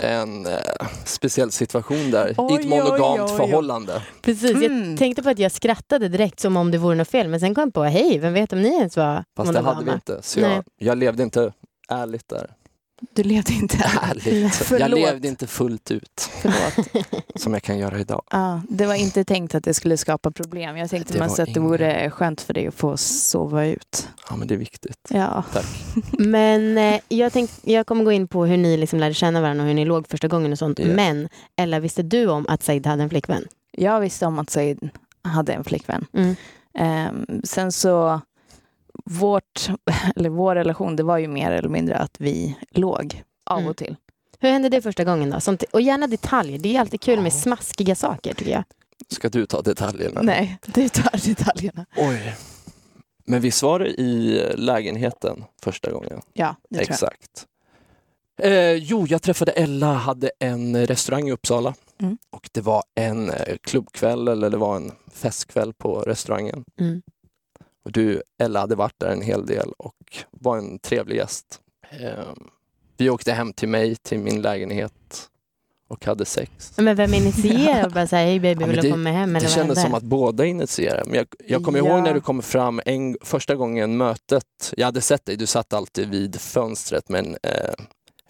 en 0.00 0.46
eh, 0.46 0.58
speciell 1.04 1.50
situation 1.50 2.10
där, 2.10 2.28
i 2.30 2.34
Oj, 2.38 2.60
ett 2.60 2.68
monogamt 2.68 3.20
oj, 3.20 3.20
oj, 3.20 3.30
oj. 3.30 3.36
förhållande. 3.36 4.02
precis, 4.22 4.50
Mm. 4.50 4.90
jag 4.90 4.98
tänkte 4.98 5.22
på 5.22 5.28
att 5.30 5.38
jag 5.38 5.52
skrattade 5.52 6.08
direkt 6.08 6.40
som 6.40 6.56
om 6.56 6.70
det 6.70 6.78
vore 6.78 6.94
något 6.94 7.08
fel 7.08 7.28
men 7.28 7.40
sen 7.40 7.54
kom 7.54 7.62
jag 7.64 7.74
på, 7.74 7.82
hej, 7.84 8.18
vem 8.18 8.32
vet 8.32 8.52
om 8.52 8.62
ni 8.62 8.68
ens 8.68 8.96
var 8.96 9.24
Fast 9.36 9.52
det 9.52 9.58
hade 9.60 9.68
vi 9.70 9.74
monogama? 9.74 9.94
inte, 9.94 10.22
så 10.22 10.40
Nej. 10.40 10.50
jag, 10.54 10.64
jag 10.78 10.98
levde 10.98 11.22
inte 11.22 11.52
ärligt 11.88 12.28
där. 12.28 12.50
Du 13.00 13.22
levde 13.22 13.52
inte. 13.52 13.78
Ärligt. 14.02 14.70
Jag 14.80 14.90
levde 14.90 15.28
inte 15.28 15.46
fullt 15.46 15.90
ut. 15.90 16.30
Förlåt. 16.42 16.88
Som 17.34 17.52
jag 17.52 17.62
kan 17.62 17.78
göra 17.78 17.98
idag. 17.98 18.22
Ja, 18.30 18.62
det 18.68 18.86
var 18.86 18.94
inte 18.94 19.24
tänkt 19.24 19.54
att 19.54 19.64
det 19.64 19.74
skulle 19.74 19.96
skapa 19.96 20.30
problem. 20.30 20.76
Jag 20.76 20.90
tänkte 20.90 21.12
det 21.12 21.18
mest 21.18 21.38
att 21.38 21.54
det 21.54 21.60
vore 21.60 22.10
skönt 22.10 22.40
för 22.40 22.54
dig 22.54 22.66
att 22.66 22.74
få 22.74 22.96
sova 22.96 23.66
ut. 23.66 24.08
Ja, 24.30 24.36
men 24.36 24.48
det 24.48 24.54
är 24.54 24.58
viktigt. 24.58 25.08
Ja. 25.10 25.44
Tack. 25.52 25.66
Men 26.18 26.78
eh, 26.78 27.00
jag, 27.08 27.32
tänk, 27.32 27.50
jag 27.62 27.86
kommer 27.86 28.04
gå 28.04 28.12
in 28.12 28.28
på 28.28 28.44
hur 28.44 28.56
ni 28.56 28.76
liksom 28.76 28.98
lärde 28.98 29.14
känna 29.14 29.40
varandra 29.40 29.62
och 29.62 29.68
hur 29.68 29.74
ni 29.74 29.84
låg 29.84 30.08
första 30.08 30.28
gången 30.28 30.52
och 30.52 30.58
sånt. 30.58 30.80
Yeah. 30.80 30.96
Men 30.96 31.28
Ella, 31.56 31.80
visste 31.80 32.02
du 32.02 32.26
om 32.26 32.46
att 32.48 32.62
Said 32.62 32.86
hade 32.86 33.02
en 33.02 33.10
flickvän? 33.10 33.44
Jag 33.72 34.00
visste 34.00 34.26
om 34.26 34.38
att 34.38 34.50
Said 34.50 34.90
hade 35.22 35.52
en 35.52 35.64
flickvän. 35.64 36.06
Mm. 36.12 36.36
Um, 36.78 37.40
sen 37.44 37.72
så, 37.72 38.20
vårt, 39.10 39.68
eller 40.16 40.30
vår 40.30 40.54
relation, 40.54 40.96
det 40.96 41.02
var 41.02 41.18
ju 41.18 41.28
mer 41.28 41.50
eller 41.50 41.68
mindre 41.68 41.96
att 41.96 42.16
vi 42.20 42.56
låg 42.70 43.22
av 43.44 43.58
Mm. 43.58 43.70
och 43.70 43.76
till. 43.76 43.96
Hur 44.40 44.50
hände 44.50 44.68
det 44.68 44.82
första 44.82 45.04
gången 45.04 45.30
då? 45.30 45.40
Sånt, 45.40 45.62
och 45.62 45.80
gärna 45.80 46.06
detaljer. 46.06 46.58
Det 46.58 46.76
är 46.76 46.80
alltid 46.80 47.00
kul 47.00 47.20
med 47.20 47.32
smaskiga 47.32 47.94
saker 47.94 48.34
tycker 48.34 48.52
jag. 48.52 48.64
Ska 49.08 49.28
du 49.28 49.46
ta 49.46 49.62
detaljerna? 49.62 50.22
Nej, 50.22 50.58
du 50.66 50.88
tar 50.88 51.28
detaljerna. 51.28 51.86
Oj. 51.96 52.34
Men 53.26 53.40
visst 53.40 53.62
var 53.62 53.78
det 53.78 53.88
i 53.88 54.42
lägenheten 54.56 55.44
första 55.62 55.90
gången? 55.90 56.20
Ja, 56.32 56.56
det 56.70 56.76
tror 56.76 56.86
jag. 56.86 56.92
Exakt. 56.94 57.46
Eh, 58.42 58.72
jo, 58.72 59.06
jag 59.08 59.22
träffade 59.22 59.52
Ella, 59.52 59.92
hade 59.94 60.30
en 60.38 60.86
restaurang 60.86 61.28
i 61.28 61.32
Uppsala. 61.32 61.74
Mm. 62.00 62.18
Och 62.30 62.48
det 62.52 62.60
var 62.60 62.82
en 62.94 63.30
eh, 63.30 63.56
klubbkväll, 63.62 64.28
eller 64.28 64.50
det 64.50 64.56
var 64.56 64.76
en 64.76 64.92
festkväll 65.12 65.72
på 65.72 66.00
restaurangen. 66.00 66.64
Mm. 66.80 67.02
Och 67.88 67.92
du, 67.92 68.22
Ella, 68.42 68.60
hade 68.60 68.74
varit 68.74 68.94
där 69.00 69.08
en 69.10 69.22
hel 69.22 69.46
del 69.46 69.68
och 69.78 69.94
var 70.30 70.58
en 70.58 70.78
trevlig 70.78 71.16
gäst. 71.16 71.60
Eh, 72.00 72.24
vi 72.96 73.10
åkte 73.10 73.32
hem 73.32 73.52
till 73.52 73.68
mig, 73.68 73.96
till 73.96 74.18
min 74.18 74.42
lägenhet 74.42 74.92
och 75.88 76.04
hade 76.06 76.24
sex. 76.24 76.72
Men 76.78 76.96
vem 76.96 77.14
initierade 77.14 77.86
och 77.86 77.92
bara 77.94 78.06
säga 78.06 78.26
hej 78.26 78.40
baby 78.40 78.60
Ja, 78.62 78.66
men 78.66 78.68
vill 78.68 78.76
du 78.76 78.82
det- 78.82 78.90
komma 78.90 79.10
hem? 79.10 79.32
Det 79.32 79.36
Eller 79.38 79.48
vad 79.48 79.54
kändes 79.54 79.82
som 79.82 79.94
att 79.94 80.02
båda 80.02 80.44
initierade. 80.44 81.02
Men 81.06 81.14
jag, 81.14 81.26
jag 81.46 81.64
kommer 81.64 81.78
Ja. 81.78 81.84
ihåg 81.86 82.02
när 82.02 82.14
du 82.14 82.20
kom 82.20 82.42
fram 82.42 82.80
en, 82.84 83.16
första 83.20 83.54
gången 83.54 83.96
mötet. 83.96 84.74
Jag 84.76 84.84
hade 84.86 85.00
sett 85.00 85.26
dig, 85.26 85.36
du 85.36 85.46
satt 85.46 85.72
alltid 85.72 86.08
vid 86.08 86.40
fönstret 86.40 87.08
med 87.08 87.26
en 87.26 87.36
eh, 87.42 87.74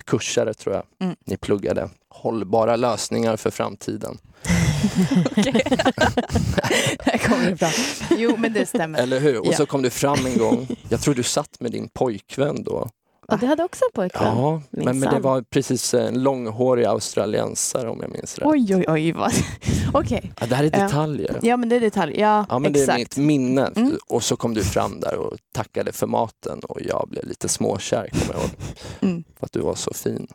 kursare 0.04 0.54
tror 0.54 0.74
jag. 0.74 0.84
Mm. 1.00 1.16
Ni 1.26 1.36
pluggade. 1.36 1.90
Hållbara 2.08 2.76
lösningar 2.76 3.36
för 3.36 3.50
framtiden. 3.50 4.18
Här 7.02 7.18
kommer 7.28 7.50
det 7.50 7.56
fram. 7.56 7.70
Jo, 8.18 8.34
men 8.38 8.52
det 8.52 8.66
stämmer. 8.66 8.98
Eller 8.98 9.20
hur? 9.20 9.38
Och 9.40 9.46
Ja. 9.46 9.56
så 9.56 9.66
kom 9.66 9.82
du 9.82 9.90
fram 9.90 10.26
en 10.26 10.38
gång. 10.38 10.68
Jag 10.88 11.00
tror 11.00 11.14
du 11.14 11.22
satt 11.22 11.60
med 11.60 11.72
din 11.72 11.88
pojkvän 11.88 12.62
då. 12.62 12.88
Och 13.32 13.38
du 13.38 13.46
hade 13.46 13.64
också 13.64 13.84
en 13.84 13.90
pojkvän? 13.94 14.22
Ja, 14.36 14.62
men, 14.70 14.98
men 14.98 15.14
det 15.14 15.20
var 15.20 15.42
precis 15.42 15.94
en 15.94 16.22
långhårig 16.22 16.84
australiensare 16.84 17.88
om 17.90 17.98
jag 18.02 18.10
minns 18.10 18.38
rätt. 18.38 18.46
Oj, 18.48 18.74
oj, 18.76 18.84
oj. 18.88 19.12
Vad... 19.12 19.32
Okej. 19.92 20.32
Ja, 20.40 20.46
det 20.46 20.54
här 20.54 20.64
är 20.64 20.70
Ja. 20.78 20.84
detaljer. 20.84 21.38
Ja, 21.42 21.56
men 21.56 21.68
det 21.68 21.76
är 21.76 21.80
detalj. 21.80 22.20
Ja, 22.20 22.46
Ja, 22.48 22.58
men 22.58 22.72
det 22.72 22.78
är 22.78 22.82
exakt. 22.82 22.98
mitt 22.98 23.16
minne. 23.26 23.70
Mm. 23.76 23.98
Och 24.08 24.22
så 24.22 24.36
kom 24.36 24.54
du 24.54 24.64
fram 24.64 25.00
där 25.00 25.16
och 25.16 25.36
tackade 25.54 25.92
för 25.92 26.06
maten 26.06 26.60
och 26.60 26.78
jag 26.82 27.08
blev 27.10 27.24
lite 27.26 27.48
småkär, 27.48 28.08
kommer 28.12 28.32
jag 28.34 28.40
ihåg. 28.42 28.50
Mm. 29.00 29.24
För 29.38 29.46
att 29.46 29.52
du 29.52 29.60
var 29.60 29.74
så 29.74 29.94
fin. 29.94 30.26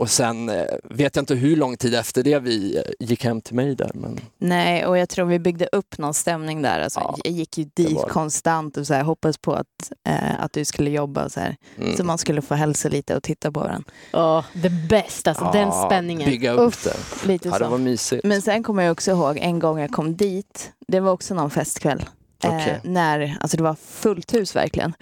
Och 0.00 0.10
sen 0.10 0.48
eh, 0.48 0.64
vet 0.84 1.16
jag 1.16 1.22
inte 1.22 1.34
hur 1.34 1.56
lång 1.56 1.76
tid 1.76 1.94
efter 1.94 2.22
det 2.22 2.38
vi 2.38 2.76
eh, 2.76 2.82
gick 3.06 3.24
hem 3.24 3.40
till 3.40 3.54
mig 3.54 3.74
där. 3.74 3.90
Men 3.94 4.20
Nej, 4.38 4.86
och 4.86 4.98
jag 4.98 5.08
tror 5.08 5.26
vi 5.26 5.38
byggde 5.38 5.68
upp 5.72 5.98
någon 5.98 6.14
stämning 6.14 6.62
där. 6.62 6.80
Alltså, 6.80 7.00
Ja, 7.00 7.16
jag 7.24 7.32
gick 7.32 7.58
ju 7.58 7.64
dit 7.64 7.92
var 7.92 8.06
det. 8.06 8.12
konstant 8.12 8.76
och 8.76 8.86
så 8.86 8.94
här, 8.94 9.02
hoppades 9.02 9.38
på 9.38 9.52
att, 9.54 9.92
eh, 10.08 10.40
att 10.44 10.52
du 10.52 10.64
skulle 10.64 10.90
jobba 10.90 11.24
och 11.24 11.32
så 11.32 11.40
här. 11.40 11.56
mm. 11.78 11.96
Så 11.96 12.04
man 12.04 12.18
skulle 12.18 12.42
få 12.42 12.54
hälsa 12.54 12.88
lite 12.88 13.16
och 13.16 13.22
titta 13.22 13.52
på 13.52 13.60
varandra. 13.60 13.92
Åh, 14.12 14.44
the 14.62 14.70
best, 14.70 15.26
alltså 15.28 15.44
den 15.52 15.68
Ja, 15.68 15.86
spänningen. 15.86 16.30
Bygga 16.30 16.52
upp 16.52 16.68
Uff. 16.68 16.84
det. 16.84 17.26
Lite 17.28 17.48
Ja, 17.48 17.58
det 17.58 17.68
var 17.68 17.78
mysigt. 17.78 18.24
Men 18.24 18.42
sen 18.42 18.62
kommer 18.62 18.82
jag 18.82 18.92
också 18.92 19.10
ihåg 19.10 19.38
en 19.40 19.58
gång 19.58 19.78
jag 19.80 19.90
kom 19.90 20.16
dit. 20.16 20.72
Det 20.88 21.00
var 21.00 21.12
också 21.12 21.34
någon 21.34 21.50
festkväll. 21.50 22.04
Eh, 22.44 22.54
Okej. 22.56 22.80
när, 22.84 23.36
alltså 23.40 23.56
det 23.56 23.62
var 23.62 23.76
fullt 23.88 24.34
hus 24.34 24.56
verkligen. 24.56 24.94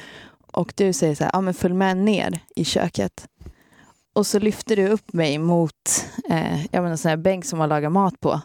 Och 0.52 0.72
du 0.76 0.92
säger 0.92 1.14
så 1.14 1.24
här, 1.24 1.30
ja 1.32 1.40
men 1.40 1.54
följ 1.54 1.74
med 1.74 1.96
ner 1.96 2.40
i 2.56 2.64
köket. 2.64 3.26
Och 4.16 4.26
så 4.26 4.38
lyfte 4.38 4.74
du 4.74 4.88
upp 4.88 5.12
mig 5.12 5.38
mot 5.38 5.72
eh, 6.30 6.64
jag 6.74 6.82
menar, 6.82 6.96
sån 6.96 7.08
här 7.08 7.16
bänk 7.16 7.44
som 7.44 7.58
man 7.58 7.68
lagar 7.68 7.90
mat 7.90 8.20
på. 8.20 8.40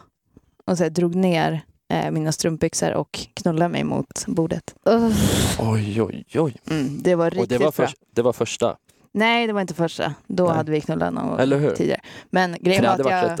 Och 0.66 0.76
så 0.78 0.82
här, 0.82 0.90
drog 0.90 1.14
ner 1.14 1.60
eh, 1.92 2.10
mina 2.10 2.32
strumpbyxor 2.32 2.92
och 2.92 3.18
knullade 3.34 3.68
mig 3.68 3.84
mot 3.84 4.26
bordet. 4.26 4.74
Uff. 4.86 5.58
Oj, 5.60 6.02
oj, 6.02 6.24
oj. 6.34 6.56
Mm, 6.70 7.02
det 7.02 7.14
var 7.14 7.26
Och 7.26 7.32
riktigt 7.32 7.48
det 7.48 7.58
var, 7.58 7.62
bra. 7.72 7.86
först, 7.86 7.96
det 8.14 8.22
var 8.22 8.32
första. 8.32 8.76
Nej, 9.14 9.46
det 9.46 9.52
var 9.52 9.60
inte 9.60 9.74
första. 9.74 10.14
Då 10.26 10.44
Nej. 10.46 10.54
hade 10.56 10.72
vi 10.72 10.80
knullat 10.80 11.12
någon 11.14 11.38
Eller 11.40 11.58
hur? 11.58 11.70
tidigare. 11.74 12.00
Men 12.30 12.54
För 12.54 12.60
grejen 12.64 12.84
var 12.84 12.90
att 12.92 12.98
jag 12.98 13.30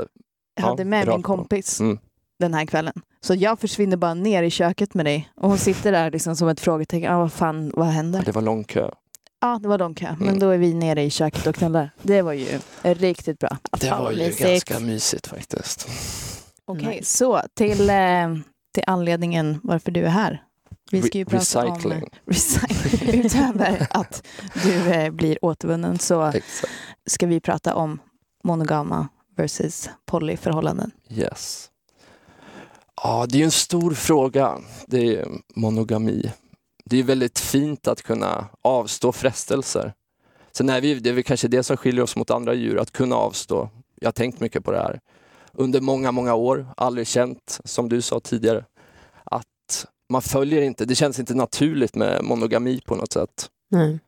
ja, 0.54 0.62
hade 0.66 0.84
med 0.84 1.08
rakt 1.08 1.16
min 1.16 1.22
kompis 1.22 1.80
Mm. 1.80 1.98
den 2.38 2.54
här 2.54 2.66
kvällen. 2.66 2.94
Så 3.20 3.34
jag 3.34 3.58
försvinner 3.58 3.96
bara 3.96 4.14
ner 4.14 4.42
i 4.42 4.50
köket 4.50 4.94
med 4.94 5.06
dig 5.06 5.28
och 5.36 5.48
hon 5.48 5.58
sitter 5.58 5.92
där 5.92 6.10
liksom 6.10 6.36
som 6.36 6.48
ett 6.48 6.60
frågetecken. 6.60 7.12
Ah, 7.14 7.18
vad 7.18 7.32
fan, 7.32 7.72
vad 7.76 7.86
Ja, 7.86 7.90
händer? 7.90 8.22
det 8.24 8.32
var 8.32 8.42
lång 8.42 8.64
kö. 8.64 8.90
Ja, 9.44 9.58
det 9.62 9.68
var 9.68 9.78
lång 9.78 9.94
kö. 9.94 10.14
Men 10.18 10.28
Mm. 10.28 10.40
då 10.40 10.50
är 10.50 10.58
vi 10.58 10.74
nere 10.74 11.02
i 11.02 11.10
köket 11.10 11.46
och 11.46 11.54
knullar. 11.54 11.90
Det 12.02 12.22
var 12.22 12.32
ju 12.32 12.58
riktigt 12.82 13.38
bra. 13.38 13.56
Det 13.80 13.90
var 13.90 14.10
ju 14.10 14.16
mysigt. 14.18 14.40
ganska 14.40 14.78
mysigt 14.80 15.26
faktiskt. 15.26 15.88
Okej, 16.64 16.86
Nice. 16.86 17.16
så 17.16 17.40
till, 17.54 17.90
eh, 17.90 18.34
till 18.74 18.84
anledningen 18.86 19.60
varför 19.62 19.90
du 19.90 20.00
är 20.04 20.08
här. 20.08 20.42
Vi 20.90 21.02
ska 21.02 21.18
ju 21.18 21.24
Re- 21.24 21.28
prata 21.30 21.66
om 21.66 21.74
recycling. 21.74 22.08
recycling. 22.26 23.24
Utöver 23.24 23.86
att 23.90 24.26
du 24.62 24.90
eh, 24.92 25.10
blir 25.10 25.44
återvunnen 25.44 25.98
så 25.98 26.32
ska 27.06 27.26
vi 27.26 27.40
prata 27.40 27.74
om 27.74 27.98
monogama 28.44 29.08
versus 29.36 29.90
polyförhållanden. 30.06 30.90
Yes. 31.10 31.68
Ja, 33.02 33.26
det 33.28 33.36
är 33.36 33.38
ju 33.38 33.44
en 33.44 33.50
stor 33.50 33.94
fråga. 33.94 34.58
Det 34.86 35.16
är 35.16 35.28
monogami. 35.56 36.30
Det 36.84 36.98
är 36.98 37.02
väldigt 37.02 37.38
fint 37.38 37.88
att 37.88 38.02
kunna 38.02 38.48
avstå 38.62 39.12
frestelser. 39.12 39.94
Sen 40.52 40.68
är 40.68 40.80
vi, 40.80 40.94
det 40.94 41.10
är 41.10 41.14
väl 41.14 41.24
kanske 41.24 41.48
det 41.48 41.62
som 41.62 41.76
skiljer 41.76 42.02
oss 42.02 42.16
mot 42.16 42.30
andra 42.30 42.54
djur, 42.54 42.78
att 42.78 42.90
kunna 42.90 43.16
avstå. 43.16 43.68
Jag 44.00 44.06
har 44.06 44.12
tänkt 44.12 44.40
mycket 44.40 44.64
på 44.64 44.72
det 44.72 44.78
här. 44.78 45.00
Under 45.52 45.80
många, 45.80 46.12
många 46.12 46.34
år, 46.34 46.66
aldrig 46.76 47.06
känt, 47.06 47.60
som 47.64 47.88
du 47.88 48.00
sa 48.00 48.20
tidigare, 48.20 48.64
att 49.24 49.86
man 50.08 50.22
följer 50.22 50.62
inte, 50.62 50.84
det 50.84 50.94
känns 50.94 51.18
inte 51.18 51.34
naturligt 51.34 51.94
med 51.94 52.24
monogami 52.24 52.80
på 52.86 52.94
något 52.94 53.12
sätt. 53.12 53.50
Nej. 53.70 53.98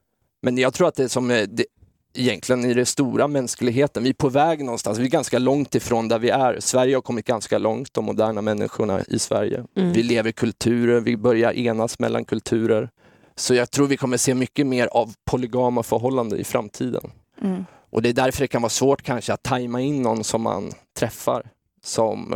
Men 0.42 0.58
jag 0.58 0.74
tror 0.74 0.88
att 0.88 0.94
det 0.94 1.04
är 1.04 1.08
som 1.08 1.28
det, 1.28 1.66
egentligen 2.14 2.64
i 2.64 2.74
det 2.74 2.86
stora 2.86 3.28
mänskligheten, 3.28 4.02
vi 4.02 4.08
är 4.08 4.14
på 4.14 4.28
väg 4.28 4.64
någonstans, 4.64 4.98
vi 4.98 5.04
är 5.04 5.08
ganska 5.08 5.38
långt 5.38 5.74
ifrån 5.74 6.08
där 6.08 6.18
vi 6.18 6.30
är. 6.30 6.60
Sverige 6.60 6.94
har 6.94 7.02
kommit 7.02 7.26
ganska 7.26 7.58
långt, 7.58 7.94
de 7.94 8.04
moderna 8.04 8.42
människorna 8.42 9.00
i 9.08 9.18
Sverige. 9.18 9.64
Mm. 9.76 9.92
Vi 9.92 10.02
lever 10.02 10.30
i 10.30 10.32
kulturer, 10.32 11.00
vi 11.00 11.16
börjar 11.16 11.52
enas 11.52 11.98
mellan 11.98 12.24
kulturer. 12.24 12.90
Så 13.36 13.54
jag 13.54 13.70
tror 13.70 13.86
vi 13.86 13.96
kommer 13.96 14.16
se 14.16 14.34
mycket 14.34 14.66
mer 14.66 14.86
av 14.86 15.14
polygama 15.24 15.82
förhållanden 15.82 16.40
i 16.40 16.44
framtiden. 16.44 17.10
Mm. 17.42 17.64
Och 17.90 18.02
det 18.02 18.08
är 18.08 18.12
därför 18.12 18.40
det 18.40 18.48
kan 18.48 18.62
vara 18.62 18.70
svårt 18.70 19.02
kanske 19.02 19.32
att 19.32 19.42
tajma 19.42 19.80
in 19.80 20.02
någon 20.02 20.24
som 20.24 20.42
man 20.42 20.72
träffar 20.98 21.50
som 21.84 22.34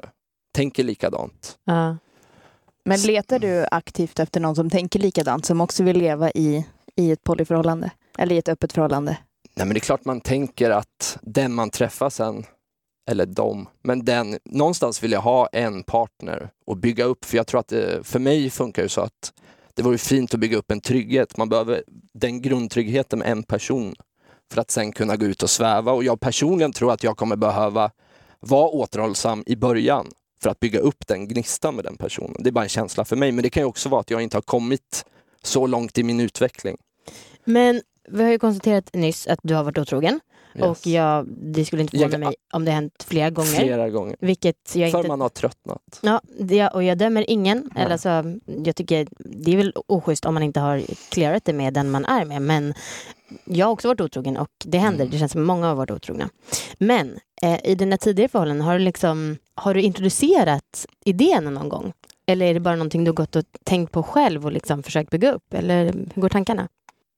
tänker 0.54 0.84
likadant. 0.84 1.58
Ja. 1.64 1.96
Men 2.84 3.00
letar 3.00 3.38
du 3.38 3.66
aktivt 3.70 4.18
efter 4.18 4.40
någon 4.40 4.56
som 4.56 4.70
tänker 4.70 4.98
likadant, 4.98 5.46
som 5.46 5.60
också 5.60 5.82
vill 5.82 5.98
leva 5.98 6.30
i, 6.30 6.66
i 6.96 7.10
ett 7.10 7.24
polyförhållande? 7.24 7.90
Eller 8.18 8.34
i 8.34 8.38
ett 8.38 8.48
öppet 8.48 8.72
förhållande? 8.72 9.16
Nej 9.58 9.66
men 9.66 9.74
det 9.74 9.78
är 9.78 9.80
klart 9.80 10.04
man 10.04 10.20
tänker 10.20 10.70
att 10.70 11.18
den 11.22 11.54
man 11.54 11.70
träffar 11.70 12.10
sen, 12.10 12.44
eller 13.10 13.26
dem, 13.26 13.68
men 13.82 14.04
den, 14.04 14.38
någonstans 14.44 15.02
vill 15.02 15.12
jag 15.12 15.20
ha 15.20 15.46
en 15.46 15.82
partner 15.82 16.50
och 16.66 16.76
bygga 16.76 17.04
upp, 17.04 17.24
för 17.24 17.36
jag 17.36 17.46
tror 17.46 17.60
att 17.60 17.68
det, 17.68 18.06
för 18.06 18.18
mig 18.18 18.50
funkar 18.50 18.82
det 18.82 18.88
så 18.88 19.00
att 19.00 19.32
det 19.74 19.82
vore 19.82 19.98
fint 19.98 20.34
att 20.34 20.40
bygga 20.40 20.56
upp 20.56 20.70
en 20.70 20.80
trygghet. 20.80 21.36
Man 21.36 21.48
behöver 21.48 21.84
den 22.12 22.42
grundtryggheten 22.42 23.18
med 23.18 23.28
en 23.28 23.42
person 23.42 23.94
för 24.52 24.60
att 24.60 24.70
sen 24.70 24.92
kunna 24.92 25.16
gå 25.16 25.26
ut 25.26 25.42
och 25.42 25.50
sväva. 25.50 25.92
Och 25.92 26.04
jag 26.04 26.20
personligen 26.20 26.72
tror 26.72 26.92
att 26.92 27.02
jag 27.02 27.16
kommer 27.16 27.36
behöva 27.36 27.90
vara 28.40 28.68
återhållsam 28.68 29.42
i 29.46 29.56
början 29.56 30.06
för 30.42 30.50
att 30.50 30.60
bygga 30.60 30.78
upp 30.78 31.06
den 31.06 31.28
gnistan 31.28 31.74
med 31.74 31.84
den 31.84 31.96
personen. 31.96 32.36
Det 32.38 32.50
är 32.50 32.52
bara 32.52 32.64
en 32.64 32.68
känsla 32.68 33.04
för 33.04 33.16
mig, 33.16 33.32
men 33.32 33.42
det 33.42 33.50
kan 33.50 33.62
ju 33.62 33.66
också 33.66 33.88
vara 33.88 34.00
att 34.00 34.10
jag 34.10 34.22
inte 34.22 34.36
har 34.36 34.42
kommit 34.42 35.04
så 35.42 35.66
långt 35.66 35.98
i 35.98 36.02
min 36.02 36.20
utveckling. 36.20 36.76
Men 37.44 37.82
vi 38.10 38.22
har 38.22 38.30
ju 38.30 38.38
konstaterat 38.38 38.94
nyss 38.94 39.26
att 39.26 39.38
du 39.42 39.54
har 39.54 39.64
varit 39.64 39.78
otrogen. 39.78 40.20
Yes. 40.54 40.64
Och 40.64 40.86
jag, 40.86 41.26
det 41.28 41.64
skulle 41.64 41.82
inte 41.82 41.98
förvåna 41.98 42.18
mig 42.18 42.34
om 42.52 42.64
det 42.64 42.70
hänt 42.70 43.04
flera 43.08 43.30
gånger. 43.30 43.48
Flera 43.48 43.90
gånger. 43.90 44.16
Vilket 44.20 44.74
jag 44.74 44.90
För 44.90 44.98
inte... 44.98 45.08
man 45.08 45.20
har 45.20 45.28
tröttnat. 45.28 45.98
Ja, 46.00 46.20
det, 46.40 46.68
och 46.68 46.82
jag 46.82 46.98
dömer 46.98 47.30
ingen. 47.30 47.70
Nej. 47.74 47.84
Eller 47.84 47.96
så, 47.96 48.38
jag 48.64 48.76
tycker 48.76 49.08
det 49.18 49.52
är 49.52 49.56
väl 49.56 49.72
oschysst 49.86 50.24
om 50.24 50.34
man 50.34 50.42
inte 50.42 50.60
har 50.60 50.82
clearat 51.08 51.44
det 51.44 51.52
med 51.52 51.74
den 51.74 51.90
man 51.90 52.04
är 52.04 52.24
med. 52.24 52.42
Men 52.42 52.74
jag 53.44 53.66
har 53.66 53.72
också 53.72 53.88
varit 53.88 54.00
otrogen 54.00 54.36
och 54.36 54.50
det 54.64 54.78
händer. 54.78 55.04
Mm. 55.04 55.10
Det 55.10 55.18
känns 55.18 55.32
som 55.32 55.44
många 55.44 55.66
har 55.66 55.74
varit 55.74 55.90
otrogna. 55.90 56.28
Men 56.78 57.18
eh, 57.42 57.58
i 57.64 57.74
dina 57.74 57.96
tidigare 57.96 58.28
förhållanden, 58.28 58.66
har 58.66 58.78
du, 58.78 58.84
liksom, 58.84 59.36
har 59.54 59.74
du 59.74 59.82
introducerat 59.82 60.86
idén 61.04 61.44
någon 61.44 61.68
gång? 61.68 61.92
Eller 62.26 62.46
är 62.46 62.54
det 62.54 62.60
bara 62.60 62.76
någonting 62.76 63.04
du 63.04 63.10
har 63.10 63.14
gått 63.14 63.36
och 63.36 63.44
tänkt 63.64 63.92
på 63.92 64.02
själv 64.02 64.46
och 64.46 64.52
liksom 64.52 64.82
försökt 64.82 65.10
bygga 65.10 65.32
upp? 65.32 65.54
Eller 65.54 65.84
hur 66.14 66.22
går 66.22 66.28
tankarna? 66.28 66.68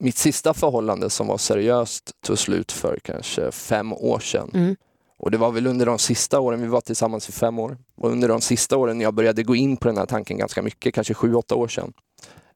Mitt 0.00 0.16
sista 0.16 0.54
förhållande 0.54 1.10
som 1.10 1.26
var 1.26 1.38
seriöst 1.38 2.10
tog 2.26 2.38
slut 2.38 2.72
för 2.72 2.98
kanske 3.04 3.52
fem 3.52 3.92
år 3.92 4.18
sedan. 4.18 4.50
Mm. 4.54 4.76
Och 5.18 5.30
det 5.30 5.38
var 5.38 5.50
väl 5.50 5.66
under 5.66 5.86
de 5.86 5.98
sista 5.98 6.40
åren, 6.40 6.60
vi 6.62 6.66
var 6.66 6.80
tillsammans 6.80 7.28
i 7.28 7.32
fem 7.32 7.58
år, 7.58 7.78
och 7.96 8.10
under 8.10 8.28
de 8.28 8.40
sista 8.40 8.76
åren 8.76 9.00
jag 9.00 9.14
började 9.14 9.42
gå 9.42 9.56
in 9.56 9.76
på 9.76 9.88
den 9.88 9.98
här 9.98 10.06
tanken 10.06 10.38
ganska 10.38 10.62
mycket, 10.62 10.94
kanske 10.94 11.14
sju, 11.14 11.34
åtta 11.34 11.54
år 11.54 11.68
sedan. 11.68 11.92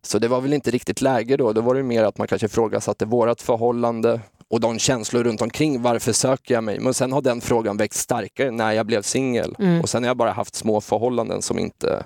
Så 0.02 0.18
det 0.18 0.28
var 0.28 0.40
väl 0.40 0.52
inte 0.52 0.70
riktigt 0.70 1.00
läge 1.00 1.36
då, 1.36 1.52
då 1.52 1.60
var 1.60 1.74
det 1.74 1.82
mer 1.82 2.04
att 2.04 2.18
man 2.18 2.26
kanske 2.26 2.46
ifrågasatte 2.46 3.04
vårat 3.04 3.42
förhållande 3.42 4.20
och 4.50 4.60
de 4.60 4.78
känslor 4.78 5.24
runt 5.24 5.42
omkring, 5.42 5.82
varför 5.82 6.12
söker 6.12 6.54
jag 6.54 6.64
mig? 6.64 6.80
Men 6.80 6.94
sen 6.94 7.12
har 7.12 7.22
den 7.22 7.40
frågan 7.40 7.76
växt 7.76 8.00
starkare 8.00 8.50
när 8.50 8.72
jag 8.72 8.86
blev 8.86 9.02
singel. 9.02 9.56
Mm. 9.58 9.80
Och 9.80 9.88
sen 9.88 10.02
har 10.02 10.08
jag 10.08 10.16
bara 10.16 10.32
haft 10.32 10.54
små 10.54 10.80
förhållanden 10.80 11.42
som 11.42 11.58
inte, 11.58 12.04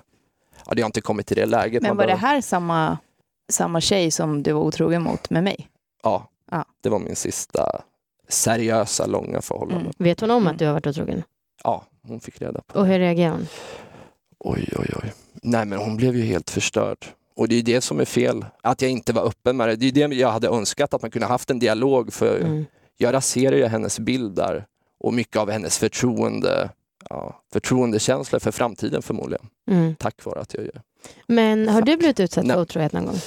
ja 0.65 0.73
det 0.75 0.81
har 0.81 0.85
inte 0.87 1.01
kommit 1.01 1.27
till 1.27 1.37
det 1.37 1.45
läget. 1.45 1.81
Men 1.81 1.97
var 1.97 2.03
det 2.03 2.07
behöver- 2.07 2.27
här 2.27 2.41
samma, 2.41 2.97
samma 3.49 3.81
tjej 3.81 4.11
som 4.11 4.43
du 4.43 4.51
var 4.53 4.61
otrogen 4.61 5.01
mot 5.01 5.29
med 5.29 5.43
mig? 5.43 5.69
Ja, 6.03 6.29
Ja. 6.51 6.65
det 6.81 6.89
var 6.89 6.99
min 6.99 7.15
sista 7.15 7.81
seriösa, 8.27 9.05
långa 9.05 9.41
förhållande. 9.41 9.81
Mm. 9.81 9.91
Vet 9.97 10.19
hon 10.19 10.31
om 10.31 10.41
Mm. 10.43 10.53
att 10.53 10.59
du 10.59 10.65
har 10.65 10.73
varit 10.73 10.87
otrogen? 10.87 11.23
Ja, 11.63 11.83
hon 12.07 12.19
fick 12.19 12.41
reda 12.41 12.61
på 12.61 12.79
Och 12.79 12.85
det. 12.85 12.91
hur 12.91 12.99
reagerar 12.99 13.31
hon? 13.31 13.47
Oj, 14.39 14.69
oj, 14.79 14.89
oj. 15.03 15.13
Nej, 15.43 15.65
men 15.65 15.79
hon 15.79 15.97
blev 15.97 16.15
ju 16.15 16.23
helt 16.23 16.49
förstörd. 16.49 17.05
Och 17.35 17.47
det 17.47 17.55
är 17.55 17.63
det 17.63 17.81
som 17.81 17.99
är 17.99 18.05
fel, 18.05 18.45
att 18.63 18.81
jag 18.81 18.91
inte 18.91 19.13
var 19.13 19.23
öppen 19.27 19.57
med 19.57 19.67
det. 19.69 19.75
Det 19.75 19.87
är 20.03 20.07
det 20.07 20.15
jag 20.15 20.31
hade 20.31 20.47
önskat, 20.47 20.93
att 20.93 21.01
man 21.01 21.11
kunde 21.11 21.27
haft 21.27 21.49
en 21.49 21.59
dialog. 21.59 22.13
För 22.13 22.39
Mm. 22.39 22.65
jag 22.97 23.13
raserar 23.13 23.55
ju 23.55 23.65
hennes 23.65 23.99
bild 23.99 24.35
där 24.35 24.65
och 24.99 25.13
mycket 25.13 25.35
av 25.37 25.49
hennes 25.51 25.77
förtroende, 25.77 26.69
ja, 27.09 27.41
förtroendekänsla 27.53 28.39
för 28.39 28.51
framtiden 28.51 29.01
förmodligen. 29.01 29.47
Mm. 29.71 29.95
Tack 29.95 30.25
vare 30.25 30.39
att 30.39 30.53
jag 30.53 30.63
gör. 30.63 30.81
Men 31.27 31.67
har 31.69 31.81
du 31.81 31.91
Fuck. 31.91 31.99
blivit 31.99 32.19
utsatt 32.19 32.45
Nej. 32.45 32.55
för 32.55 32.61
otrohet 32.61 32.93
någon 32.93 33.05
gång? 33.05 33.19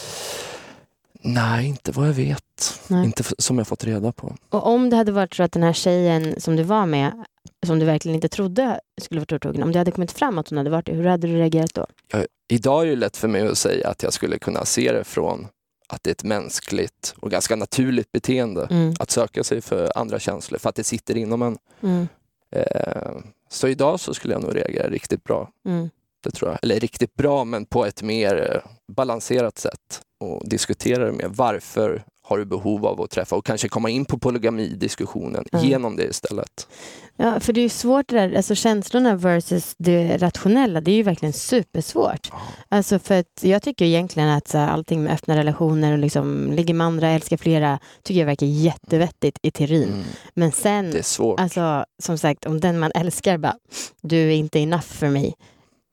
Nej, 1.24 1.66
inte 1.66 1.92
vad 1.92 2.08
jag 2.08 2.12
vet. 2.12 2.80
Nej. 2.88 3.04
Inte 3.04 3.24
som 3.38 3.58
jag 3.58 3.66
fått 3.66 3.84
reda 3.84 4.12
på. 4.12 4.36
Och 4.48 4.66
om 4.66 4.90
det 4.90 4.96
hade 4.96 5.12
varit 5.12 5.34
så 5.34 5.42
att 5.42 5.52
den 5.52 5.62
här 5.62 5.72
tjejen 5.72 6.40
som 6.40 6.56
du 6.56 6.62
var 6.62 6.86
med, 6.86 7.24
som 7.66 7.78
du 7.78 7.86
verkligen 7.86 8.14
inte 8.14 8.28
trodde 8.28 8.80
skulle 9.00 9.20
vara 9.20 9.36
otrogen, 9.36 9.62
om 9.62 9.72
det 9.72 9.78
hade 9.78 9.90
kommit 9.90 10.12
fram 10.12 10.38
att 10.38 10.48
hon 10.48 10.58
hade 10.58 10.70
varit 10.70 10.86
det, 10.86 10.92
hur 10.92 11.04
hade 11.06 11.26
du 11.26 11.34
reagerat 11.36 11.74
då? 11.74 11.86
Jag, 12.08 12.26
idag 12.48 12.82
är 12.82 12.86
det 12.86 12.96
lätt 12.96 13.16
för 13.16 13.28
mig 13.28 13.42
att 13.48 13.58
säga 13.58 13.88
att 13.88 14.02
jag 14.02 14.12
skulle 14.12 14.38
kunna 14.38 14.64
se 14.64 14.92
det 14.92 15.04
från 15.04 15.46
att 15.88 16.02
det 16.04 16.10
är 16.10 16.12
ett 16.12 16.24
mänskligt 16.24 17.14
och 17.20 17.30
ganska 17.30 17.56
naturligt 17.56 18.12
beteende 18.12 18.66
Mm. 18.70 18.94
att 18.98 19.10
söka 19.10 19.44
sig 19.44 19.60
för 19.60 19.98
andra 19.98 20.18
känslor 20.18 20.58
för 20.58 20.68
att 20.68 20.74
det 20.74 20.84
sitter 20.84 21.16
inom 21.16 21.42
en. 21.42 21.58
Mm. 21.82 22.08
Eh, 22.50 23.12
så 23.50 23.68
idag 23.68 24.00
så 24.00 24.14
skulle 24.14 24.34
jag 24.34 24.42
nog 24.42 24.56
reagera 24.56 24.88
riktigt 24.88 25.24
bra. 25.24 25.50
Mm. 25.66 25.90
Det 26.22 26.30
tror 26.30 26.50
jag. 26.50 26.58
Eller 26.62 26.80
riktigt 26.80 27.14
bra 27.14 27.44
men 27.44 27.66
på 27.66 27.86
ett 27.86 28.02
mer 28.02 28.50
eh, 28.54 28.70
balanserat 28.96 29.58
sätt 29.58 30.00
och 30.24 30.48
diskutera 30.48 31.04
det 31.06 31.12
med 31.12 31.30
varför 31.30 32.04
har 32.28 32.38
du 32.38 32.44
behov 32.44 32.86
av 32.86 33.00
att 33.00 33.10
träffa 33.10 33.36
och 33.36 33.46
kanske 33.46 33.68
komma 33.68 33.90
in 33.90 34.04
på 34.04 34.18
polygamidiskussionen 34.18 35.44
Mm. 35.52 35.64
genom 35.66 35.96
det 35.96 36.04
istället. 36.04 36.68
Ja, 37.16 37.40
för 37.40 37.52
det 37.52 37.60
är 37.60 37.62
ju 37.62 37.68
svårt 37.68 38.08
det 38.08 38.16
där, 38.16 38.36
alltså 38.36 38.54
känslorna 38.54 39.16
versus 39.16 39.74
det 39.78 40.16
rationella, 40.22 40.80
det 40.80 40.90
är 40.90 40.94
ju 40.96 41.02
verkligen 41.02 41.32
supersvårt. 41.32 42.30
Alltså 42.68 42.98
för 42.98 43.18
att 43.20 43.26
jag 43.40 43.62
tycker 43.62 43.84
egentligen 43.84 44.28
att 44.28 44.48
så 44.48 44.58
allting 44.58 45.02
med 45.02 45.12
öppna 45.12 45.36
relationer 45.36 45.92
och 45.92 45.98
liksom 45.98 46.52
ligger 46.52 46.74
med 46.74 46.86
andra, 46.86 47.08
älskar 47.08 47.36
flera, 47.36 47.78
tycker 48.02 48.20
jag 48.20 48.26
verkar 48.26 48.46
jättevettigt 48.46 49.38
i 49.42 49.50
teorin. 49.50 49.88
Mm. 49.88 50.04
Men 50.34 50.52
sen, 50.52 50.90
Det 50.90 50.98
är 50.98 51.02
svårt. 51.02 51.40
alltså 51.40 51.84
som 52.02 52.18
sagt, 52.18 52.46
om 52.46 52.60
den 52.60 52.78
man 52.78 52.92
älskar 52.94 53.38
bara, 53.38 53.54
du 54.02 54.16
är 54.18 54.30
inte 54.36 54.58
enough 54.60 54.82
för 54.84 55.08
mig, 55.08 55.34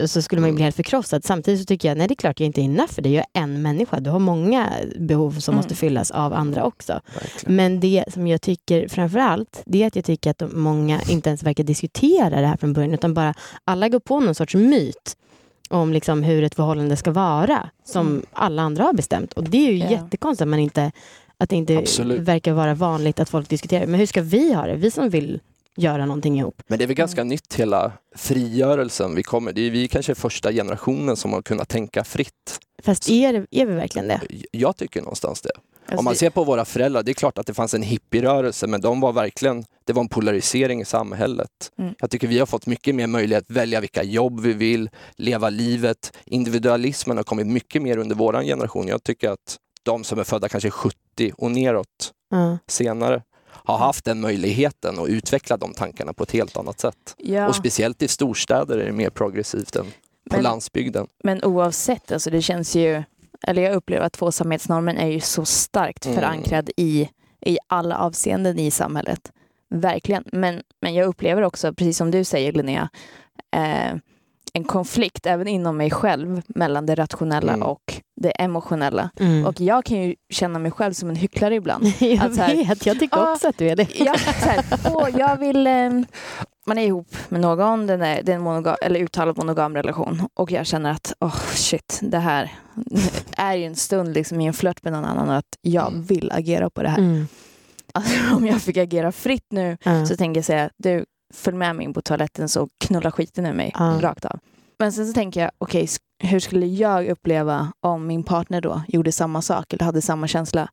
så 0.05 0.21
skulle 0.21 0.41
man 0.41 0.47
ju 0.47 0.51
Mm. 0.51 0.55
bli 0.55 0.63
helt 0.63 0.75
förkrossad. 0.75 1.23
Samtidigt 1.23 1.59
så 1.59 1.65
tycker 1.65 1.87
jag, 1.87 1.97
nej 1.97 2.07
det 2.07 2.13
är 2.13 2.15
klart 2.15 2.39
jag 2.39 2.45
inte 2.45 2.61
enough 2.61 2.91
för 2.93 3.01
dig, 3.01 3.13
jag 3.13 3.25
är 3.33 3.41
en 3.41 3.61
människa. 3.61 3.99
Du 3.99 4.09
har 4.09 4.19
många 4.19 4.69
behov 4.99 5.31
som 5.31 5.51
Mm. 5.53 5.57
måste 5.57 5.75
fyllas 5.75 6.11
av 6.11 6.33
andra 6.33 6.63
också. 6.63 6.99
Verkligen. 7.13 7.55
Men 7.55 7.79
det 7.79 8.03
som 8.13 8.27
jag 8.27 8.41
tycker 8.41 8.87
framför 8.87 9.19
allt, 9.19 9.61
det 9.65 9.83
är 9.83 9.87
att 9.87 9.95
jag 9.95 10.05
tycker 10.05 10.31
att 10.31 10.43
många 10.53 11.01
inte 11.09 11.29
ens 11.29 11.43
verkar 11.43 11.63
diskutera 11.63 12.41
det 12.41 12.47
här 12.47 12.57
från 12.57 12.73
början, 12.73 12.93
utan 12.93 13.13
bara 13.13 13.33
alla 13.65 13.89
går 13.89 13.99
på 13.99 14.19
någon 14.19 14.35
sorts 14.35 14.55
myt 14.55 15.15
om 15.69 15.93
liksom 15.93 16.23
hur 16.23 16.43
ett 16.43 16.55
förhållande 16.55 16.95
ska 16.95 17.11
vara, 17.11 17.69
som 17.85 18.07
Mm. 18.07 18.25
alla 18.33 18.61
andra 18.61 18.83
har 18.83 18.93
bestämt. 18.93 19.33
Och 19.33 19.43
det 19.43 19.57
är 19.67 19.71
ju 19.71 19.77
Ja. 19.77 19.89
jättekonstigt 19.89 20.41
att, 20.41 20.47
man 20.47 20.59
inte, 20.59 20.91
att 21.37 21.49
det 21.49 21.55
inte 21.55 21.77
Absolut. 21.77 22.19
verkar 22.21 22.53
vara 22.53 22.73
vanligt 22.73 23.19
att 23.19 23.29
folk 23.29 23.49
diskuterar. 23.49 23.85
Men 23.85 23.99
hur 23.99 24.05
ska 24.07 24.21
vi 24.21 24.53
ha 24.53 24.65
det? 24.67 24.75
Vi 24.75 24.91
som 24.91 25.09
vill 25.09 25.39
göra 25.79 26.05
någonting 26.05 26.39
ihop. 26.39 26.61
Men 26.67 26.77
det 26.79 26.85
är 26.85 26.87
väl 26.87 26.95
ganska 26.95 27.23
nytt 27.23 27.53
hela 27.53 27.91
frigörelsen 28.15 29.15
vi 29.15 29.23
kommer. 29.23 29.53
Det 29.53 29.61
är 29.61 29.71
vi 29.71 29.87
kanske 29.87 30.15
första 30.15 30.51
generationen 30.51 31.15
som 31.15 31.33
har 31.33 31.41
kunnat 31.41 31.69
tänka 31.69 32.03
fritt. 32.03 32.59
Fast 32.83 33.09
är, 33.09 33.47
är 33.51 33.65
vi 33.65 33.73
verkligen 33.73 34.07
det? 34.07 34.21
Jag 34.51 34.77
tycker 34.77 35.01
någonstans 35.01 35.41
det. 35.41 35.49
Alltså, 35.85 35.99
Om 35.99 36.05
man 36.05 36.15
ser 36.15 36.29
på 36.29 36.43
våra 36.43 36.65
föräldrar, 36.65 37.03
det 37.03 37.11
är 37.11 37.13
klart 37.13 37.37
att 37.37 37.47
det 37.47 37.53
fanns 37.53 37.73
en 37.73 37.81
hippierörelse 37.81 38.67
men 38.67 38.81
de 38.81 38.99
var 39.01 39.13
verkligen, 39.13 39.65
det 39.85 39.93
var 39.93 40.01
en 40.01 40.07
polarisering 40.09 40.81
i 40.81 40.85
samhället. 40.85 41.71
Mm. 41.77 41.93
Jag 41.99 42.09
tycker 42.09 42.27
vi 42.27 42.39
har 42.39 42.45
fått 42.45 42.65
mycket 42.65 42.95
mer 42.95 43.07
möjlighet 43.07 43.43
att 43.49 43.55
välja 43.55 43.79
vilka 43.79 44.03
jobb 44.03 44.39
vi 44.39 44.53
vill, 44.53 44.89
leva 45.15 45.49
livet. 45.49 46.13
Individualismen 46.25 47.17
har 47.17 47.23
kommit 47.23 47.47
mycket 47.47 47.81
mer 47.81 47.97
under 47.97 48.15
våran 48.15 48.45
generation. 48.45 48.87
Jag 48.87 49.03
tycker 49.03 49.29
att 49.29 49.57
de 49.83 50.03
som 50.03 50.19
är 50.19 50.23
födda 50.23 50.49
kanske 50.49 50.69
70 50.69 50.95
och 51.37 51.51
neråt 51.51 52.11
Ja. 52.31 52.57
senare 52.67 53.21
har 53.69 53.77
haft 53.77 54.05
den 54.05 54.21
möjligheten 54.21 54.99
och 54.99 55.05
utvecklat 55.07 55.59
de 55.59 55.73
tankarna 55.73 56.13
på 56.13 56.23
ett 56.23 56.31
helt 56.31 56.57
annat 56.57 56.79
sätt. 56.79 57.15
ja, 57.17 57.47
Och 57.47 57.55
speciellt 57.55 58.01
i 58.01 58.07
storstäder 58.07 58.77
är 58.77 58.85
det 58.85 58.91
mer 58.91 59.09
progressivt 59.09 59.75
än 59.75 59.85
på 60.29 60.35
Men- 60.35 60.43
landsbygden. 60.43 61.07
men 61.23 61.43
oavsett, 61.43 62.11
alltså 62.11 62.29
det 62.29 62.41
känns 62.41 62.75
ju, 62.75 63.03
eller 63.47 63.61
jag 63.61 63.73
upplever 63.75 64.05
att 64.05 64.13
tvåsamhetsnormen 64.13 64.97
är 64.97 65.07
ju 65.07 65.19
så 65.19 65.45
starkt 65.45 66.05
Mm. 66.05 66.17
förankrad 66.19 66.69
i, 66.77 67.09
i 67.45 67.57
alla 67.67 67.97
avseenden 67.97 68.59
i 68.59 68.71
samhället. 68.71 69.31
Verkligen. 69.69 70.23
Men, 70.31 70.61
men 70.81 70.93
jag 70.93 71.07
upplever 71.07 71.41
också, 71.41 71.73
precis 71.73 71.97
som 71.97 72.11
du 72.11 72.23
säger 72.23 72.51
Linnea, 72.53 72.89
eh, 73.55 73.93
en 74.53 74.63
konflikt 74.63 75.25
även 75.25 75.47
inom 75.47 75.77
mig 75.77 75.91
själv 75.91 76.41
mellan 76.47 76.85
det 76.85 76.95
rationella 76.95 77.53
Mm. 77.53 77.67
och 77.67 77.98
det 78.19 78.29
emotionella. 78.31 79.09
Mm. 79.19 79.45
Och 79.45 79.61
jag 79.61 79.85
kan 79.85 80.01
ju 80.03 80.15
känna 80.29 80.59
mig 80.59 80.71
själv 80.71 80.93
som 80.93 81.09
en 81.09 81.15
hycklare 81.15 81.55
ibland. 81.55 81.85
jag 81.99 82.25
att 82.25 82.35
så 82.35 82.41
här- 82.41 82.55
vet, 82.55 82.85
jag 82.85 82.99
tycker 82.99 83.17
Ja. 83.17 83.33
också 83.33 83.47
att 83.49 83.57
du 83.57 83.69
är 83.69 83.75
det. 83.75 83.87
Jag, 83.99 84.19
så 84.19 84.49
här, 84.49 84.63
åh, 84.93 85.07
jag 85.17 85.37
vill... 85.37 85.67
Eh, 85.67 85.89
man 86.67 86.77
är 86.77 86.85
ihop 86.85 87.15
med 87.29 87.41
någon, 87.41 87.87
den 87.87 88.01
är, 88.01 88.23
det 88.23 88.31
är 88.31 88.35
en 88.35 88.41
monogam, 88.41 88.75
eller 88.81 88.99
uttalad 88.99 89.37
monogam 89.37 89.75
relation 89.75 90.27
och 90.33 90.51
jag 90.51 90.65
känner 90.65 90.91
att 90.91 91.13
oh, 91.19 91.35
shit, 91.53 91.99
det 92.01 92.17
här 92.19 92.51
är 93.37 93.53
ju 93.55 93.65
en 93.65 93.75
stund 93.75 94.13
liksom 94.13 94.41
i 94.41 94.45
en 94.45 94.53
flört 94.53 94.83
med 94.83 94.93
någon 94.93 95.05
annan 95.05 95.29
och 95.29 95.35
att 95.35 95.45
jag 95.61 95.87
Mm. 95.87 96.03
vill 96.03 96.31
agera 96.31 96.69
på 96.69 96.83
det 96.83 96.89
här. 96.89 96.97
Mm. 96.97 97.27
Alltså, 97.93 98.35
om 98.35 98.47
jag 98.47 98.61
fick 98.61 98.77
agera 98.77 99.11
fritt 99.11 99.45
nu 99.51 99.77
Ja. 99.83 100.05
så 100.05 100.15
tänker 100.15 100.37
jag 100.37 100.45
säga 100.45 100.69
du, 100.77 101.05
följ 101.33 101.57
med 101.57 101.75
mig 101.75 101.85
in 101.85 101.93
på 101.93 102.01
toaletten 102.01 102.49
så 102.49 102.69
knulla 102.85 103.11
skiten 103.11 103.45
ur 103.45 103.53
mig 103.53 103.71
Ja. 103.79 103.97
rakt 104.01 104.25
av. 104.25 104.39
Men 104.79 104.91
sen 104.93 105.07
så 105.07 105.13
tänker 105.13 105.41
jag, 105.41 105.51
okej, 105.57 105.85
sk- 105.85 105.99
hur 106.19 106.39
skulle 106.39 106.65
jag 106.65 107.07
uppleva 107.09 107.71
om 107.81 108.07
min 108.07 108.23
partner 108.23 108.61
då 108.61 108.81
gjorde 108.87 109.11
samma 109.11 109.41
sak 109.41 109.73
eller 109.73 109.85
hade 109.85 110.01
samma 110.01 110.27
känsla 110.27 110.69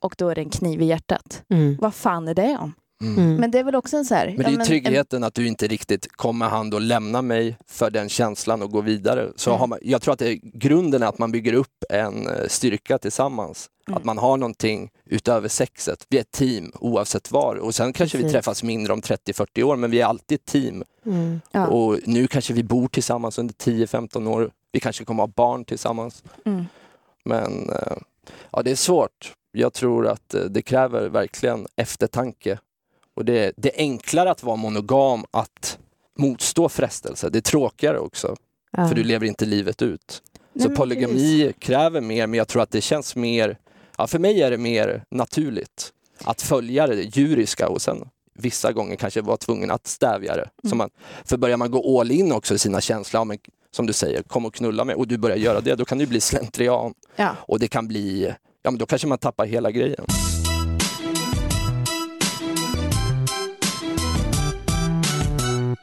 och 0.00 0.14
då 0.18 0.28
är 0.28 0.34
det 0.34 0.40
en 0.40 0.50
kniv 0.50 0.82
i 0.82 0.84
hjärtat. 0.84 1.42
Mm. 1.50 1.76
Vad 1.80 1.94
fan 1.94 2.28
är 2.28 2.34
det 2.34 2.56
om? 2.60 2.72
Mm. 3.02 3.18
Mm. 3.18 3.36
Men 3.36 3.50
det 3.50 3.58
är 3.58 3.64
väl 3.64 3.74
också 3.74 3.96
en 3.96 4.04
så 4.04 4.14
här... 4.14 4.26
Men 4.26 4.36
det 4.36 4.42
ja, 4.42 4.48
är 4.48 4.52
ju 4.52 4.58
en- 4.60 4.66
tryggheten 4.66 5.24
att 5.24 5.34
du 5.34 5.46
inte 5.46 5.66
riktigt 5.66 6.12
kommer 6.12 6.48
hand 6.48 6.74
och 6.74 6.80
lämna 6.80 7.22
mig 7.22 7.56
för 7.66 7.90
den 7.90 8.08
känslan 8.08 8.62
och 8.62 8.70
gå 8.70 8.80
vidare. 8.80 9.28
Så 9.36 9.50
Mm. 9.50 9.60
har 9.60 9.66
man, 9.66 9.78
jag 9.82 10.02
tror 10.02 10.12
att 10.12 10.18
det 10.18 10.28
är, 10.32 10.38
grunden 10.42 11.02
är 11.02 11.06
att 11.06 11.18
man 11.18 11.32
bygger 11.32 11.52
upp 11.52 11.84
en 11.90 12.26
eh, 12.26 12.32
styrka 12.48 12.98
tillsammans. 12.98 13.68
Mm. 13.88 13.96
Att 13.98 14.04
man 14.04 14.18
har 14.18 14.36
någonting 14.36 14.90
utöver 15.10 15.48
sexet. 15.48 16.06
Vi 16.08 16.16
är 16.16 16.20
ett 16.20 16.30
team 16.30 16.72
oavsett 16.74 17.32
var. 17.32 17.56
Och 17.56 17.74
sen 17.74 17.92
kanske 17.92 18.18
vi 18.18 18.22
Precis. 18.24 18.32
träffas 18.34 18.62
mindre 18.62 18.92
om 18.92 19.00
30-40 19.00 19.62
år 19.62 19.76
men 19.76 19.90
vi 19.90 20.00
är 20.00 20.06
alltid 20.06 20.36
ett 20.36 20.44
team. 20.46 20.84
Mm. 21.06 21.40
Ja. 21.52 21.66
Och 21.66 21.98
nu 22.04 22.26
kanske 22.26 22.52
vi 22.52 22.62
bor 22.64 22.88
tillsammans 22.88 23.38
under 23.38 23.54
10-15 23.54 24.26
år. 24.28 24.50
Vi 24.76 24.80
kanske 24.80 25.04
kommer 25.04 25.22
ha 25.22 25.26
barn 25.26 25.64
tillsammans. 25.64 26.24
Mm. 26.44 26.64
Men 27.24 27.70
eh, 27.70 27.96
ja, 28.50 28.62
det 28.62 28.70
är 28.70 28.74
svårt. 28.76 29.32
Jag 29.52 29.72
tror 29.72 30.06
att 30.06 30.34
eh, 30.34 30.40
det 30.42 30.62
kräver 30.62 31.08
verkligen 31.08 31.66
eftertanke. 31.76 32.58
Och 33.14 33.24
det, 33.24 33.52
det 33.56 33.74
är 33.74 33.78
enklare 33.80 34.30
att 34.30 34.42
vara 34.42 34.56
monogam, 34.56 35.24
att 35.30 35.78
motstå 36.18 36.68
frestelse. 36.68 37.28
Det 37.30 37.38
är 37.38 37.42
tråkigare 37.42 37.98
också, 37.98 38.36
Ja. 38.70 38.88
för 38.88 38.94
du 38.94 39.04
lever 39.04 39.26
inte 39.26 39.44
livet 39.46 39.82
ut. 39.82 40.22
Nej, 40.52 40.62
Så 40.68 40.74
polygami 40.74 41.52
kräver 41.58 42.00
mer, 42.00 42.26
men 42.26 42.38
jag 42.38 42.48
tror 42.48 42.62
att 42.62 42.70
det 42.70 42.80
känns 42.80 43.16
mer, 43.16 43.58
ja, 43.98 44.06
för 44.06 44.18
mig 44.18 44.42
är 44.42 44.50
det 44.50 44.58
mer 44.58 45.04
naturligt 45.10 45.92
att 46.24 46.42
följa 46.42 46.86
det 46.86 47.02
djuriska 47.16 47.68
och 47.68 47.82
sen 47.82 48.08
vissa 48.38 48.72
gånger 48.72 48.96
kanske 48.96 49.20
vara 49.20 49.36
tvungen 49.36 49.70
att 49.70 49.86
stävja 49.86 50.36
det. 50.36 50.50
Så 50.62 50.66
Mm. 50.68 50.78
man, 50.78 50.90
för 51.24 51.36
börjar 51.36 51.56
man 51.56 51.70
gå 51.70 52.00
all 52.00 52.10
in 52.10 52.32
också 52.32 52.54
i 52.54 52.58
sina 52.58 52.80
känslor, 52.80 53.20
ja, 53.20 53.24
men, 53.24 53.38
som 53.76 53.86
du 53.86 53.92
säger, 53.92 54.22
kom 54.22 54.46
och 54.46 54.54
knulla 54.54 54.84
mig 54.84 54.94
och 54.94 55.06
du 55.08 55.18
börjar 55.18 55.36
göra 55.36 55.60
det, 55.60 55.74
då 55.74 55.84
kan 55.84 55.98
det 55.98 56.06
bli 56.06 56.20
slentrian 56.20 56.94
Ja. 57.16 57.30
och 57.38 57.58
det 57.58 57.68
kan 57.68 57.88
bli, 57.88 58.34
ja 58.62 58.70
men 58.70 58.78
då 58.78 58.86
kanske 58.86 59.06
man 59.08 59.18
tappar 59.18 59.46
hela 59.46 59.70
grejen. 59.70 60.04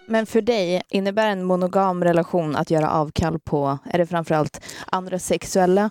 Men 0.08 0.26
för 0.26 0.42
dig, 0.42 0.82
innebär 0.90 1.28
en 1.28 1.44
monogam 1.44 2.04
relation 2.04 2.56
att 2.56 2.72
göra 2.72 2.90
avkall 2.92 3.40
på, 3.40 3.78
är 3.86 3.98
det 3.98 4.06
framförallt 4.06 4.62
andra 4.86 5.20
sexuella 5.20 5.90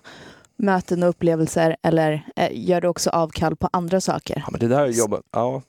möten 0.57 1.03
och 1.03 1.09
upplevelser 1.09 1.75
eller 1.83 2.25
eh, 2.35 2.49
gör 2.51 2.81
du 2.81 2.87
också 2.87 3.09
avkall 3.09 3.55
på 3.55 3.69
andra 3.73 4.01
saker? 4.01 4.43
Ja, 4.45 4.51
men 4.51 4.59
det 4.59 4.67
där 4.67 4.81
är 4.83 4.87
jobbet. 4.91 5.21
Ja. 5.31 5.61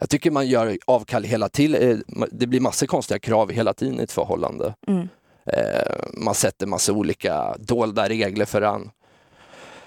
Jag 0.00 0.08
tycker 0.10 0.30
man 0.30 0.46
gör 0.46 0.76
avkall 0.86 1.24
hela 1.24 1.48
tiden. 1.48 1.90
Eh, 1.90 2.26
det 2.32 2.46
blir 2.46 2.60
massor 2.60 2.86
konstiga 2.86 3.18
krav 3.18 3.50
hela 3.50 3.74
tiden 3.74 4.00
i 4.00 4.02
ett 4.02 4.12
förhållande. 4.12 4.74
Mm. 4.86 5.08
Eh, 5.52 5.94
man 6.12 6.34
sätter 6.34 6.66
massa 6.66 6.92
olika 6.92 7.56
dolda 7.58 8.08
regler 8.08 8.44
för 8.44 8.62
an. 8.62 8.90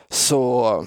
Så 0.09 0.85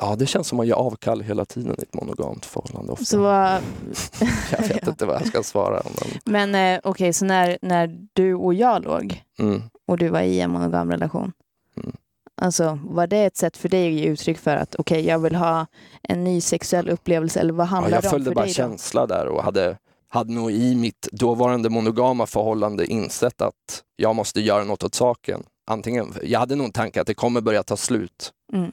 ja, 0.00 0.16
det 0.16 0.26
känns 0.26 0.48
som 0.48 0.56
man 0.56 0.66
gör 0.66 0.76
avkall 0.76 1.20
hela 1.20 1.44
tiden 1.44 1.74
i 1.78 1.82
ett 1.82 1.94
monogamt 1.94 2.46
förhållande. 2.46 2.92
Ofta. 2.92 3.04
Så, 3.04 3.22
jag 4.50 4.68
vet 4.68 4.88
inte 4.88 5.06
vad 5.06 5.16
jag 5.20 5.26
ska 5.26 5.42
svara. 5.42 5.82
Men, 6.24 6.52
men 6.52 6.74
eh, 6.74 6.78
okej, 6.78 6.90
okay, 6.90 7.12
så 7.12 7.24
när, 7.24 7.58
när 7.62 8.06
du 8.12 8.34
och 8.34 8.54
jag 8.54 8.84
låg 8.84 9.22
mm. 9.38 9.62
och 9.86 9.98
du 9.98 10.08
var 10.08 10.20
i 10.20 10.40
en 10.40 10.50
monogam 10.50 10.90
relation. 10.90 11.32
Mm. 11.76 11.96
Alltså, 12.40 12.78
var 12.84 13.06
det 13.06 13.24
ett 13.24 13.36
sätt 13.36 13.56
för 13.56 13.68
dig 13.68 13.86
att 13.86 13.92
ge 13.92 14.04
uttryck 14.04 14.38
för 14.38 14.56
att 14.56 14.74
okej, 14.74 14.98
okay, 14.98 15.08
jag 15.08 15.18
vill 15.18 15.34
ha 15.34 15.66
en 16.02 16.24
ny 16.24 16.40
sexuell 16.40 16.88
upplevelse 16.88 17.40
eller 17.40 17.52
vad 17.52 17.66
handlar 17.66 17.96
ja, 17.96 18.00
det 18.00 18.08
om 18.08 18.10
för 18.10 18.18
dig? 18.18 18.26
Jag 18.26 18.34
följde 18.34 18.40
bara 18.40 18.68
känsla 18.68 19.06
där 19.06 19.26
och 19.26 19.42
hade 19.42 19.78
hade 20.08 20.32
nog 20.32 20.50
i 20.50 20.74
mitt 20.74 21.08
dåvarande 21.12 21.70
monogama 21.70 22.26
förhållande 22.26 22.86
insett 22.86 23.42
att 23.42 23.82
jag 23.96 24.16
måste 24.16 24.40
göra 24.40 24.64
något 24.64 24.84
åt 24.84 24.94
saken. 24.94 25.42
Antingen, 25.70 26.14
jag 26.22 26.38
hade 26.38 26.56
nog 26.56 26.66
en 26.66 26.72
tanke 26.72 27.00
att 27.00 27.06
det 27.06 27.14
kommer 27.14 27.40
börja 27.40 27.62
ta 27.62 27.76
slut. 27.76 28.32
Mm. 28.52 28.72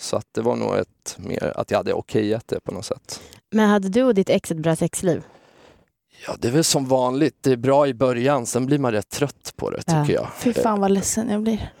Så 0.00 0.16
att 0.16 0.26
det 0.32 0.42
var 0.42 0.56
nog 0.56 0.76
ett, 0.76 1.16
mer 1.18 1.52
att 1.56 1.70
jag 1.70 1.78
hade 1.78 1.92
okejat 1.92 2.48
det 2.48 2.60
på 2.60 2.74
något 2.74 2.84
sätt. 2.84 3.20
Men 3.50 3.68
hade 3.68 3.88
du 3.88 4.02
och 4.02 4.14
ditt 4.14 4.30
ex 4.30 4.50
ett 4.50 4.58
bra 4.58 4.76
sexliv? 4.76 5.22
Ja, 6.26 6.34
det 6.38 6.48
är 6.48 6.52
väl 6.52 6.64
som 6.64 6.86
vanligt. 6.86 7.36
Det 7.40 7.52
är 7.52 7.56
bra 7.56 7.86
i 7.86 7.94
början, 7.94 8.46
sen 8.46 8.66
blir 8.66 8.78
man 8.78 8.92
rätt 8.92 9.08
trött 9.08 9.52
på 9.56 9.70
det 9.70 9.82
tycker 9.82 9.94
ja. 9.94 10.06
jag. 10.08 10.28
Fy 10.38 10.52
fan 10.52 10.80
vad 10.80 10.90
ledsen 10.90 11.30
jag 11.30 11.42
blir. 11.42 11.72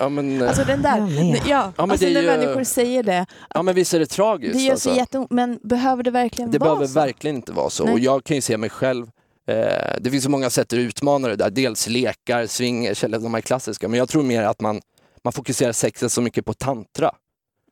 Ja, 0.00 0.08
men, 0.08 0.42
alltså 0.42 0.64
den 0.64 0.82
där, 0.82 0.98
ja, 0.98 1.42
ja 1.46 1.72
alltså 1.76 2.06
när 2.06 2.20
ju, 2.20 2.26
människor 2.26 2.64
säger 2.64 3.02
det. 3.02 3.26
Ja 3.54 3.62
men 3.62 3.74
visst 3.74 3.94
är 3.94 3.98
det 3.98 4.06
tragiskt. 4.06 4.54
Det 4.54 4.60
gör 4.60 4.72
alltså. 4.72 4.90
så 4.90 4.96
jätteont, 4.96 5.30
men 5.30 5.58
behöver 5.62 6.02
det 6.02 6.10
verkligen 6.10 6.50
det 6.50 6.58
vara 6.58 6.68
så? 6.68 6.74
Det 6.74 6.88
behöver 6.88 7.06
verkligen 7.06 7.36
inte 7.36 7.52
vara 7.52 7.70
så. 7.70 7.84
Nej. 7.84 7.92
Och 7.92 7.98
jag 8.00 8.24
kan 8.24 8.36
ju 8.36 8.40
se 8.40 8.56
mig 8.56 8.70
själv 8.70 9.06
eh, 9.48 9.54
det 10.00 10.10
finns 10.10 10.24
så 10.24 10.30
många 10.30 10.50
sätt 10.50 10.72
att 10.72 10.78
utmana 10.78 11.28
det 11.28 11.36
där. 11.36 11.50
Dels 11.50 11.88
lekar, 11.88 12.46
swingers 12.46 13.04
eller 13.04 13.18
de 13.18 13.34
här 13.34 13.40
klassiska. 13.40 13.88
Men 13.88 13.98
jag 13.98 14.08
tror 14.08 14.22
mer 14.22 14.42
att 14.42 14.60
man, 14.60 14.80
man 15.24 15.32
fokuserar 15.32 15.72
sexet 15.72 16.12
så 16.12 16.20
mycket 16.20 16.44
på 16.44 16.54
tantra. 16.54 17.10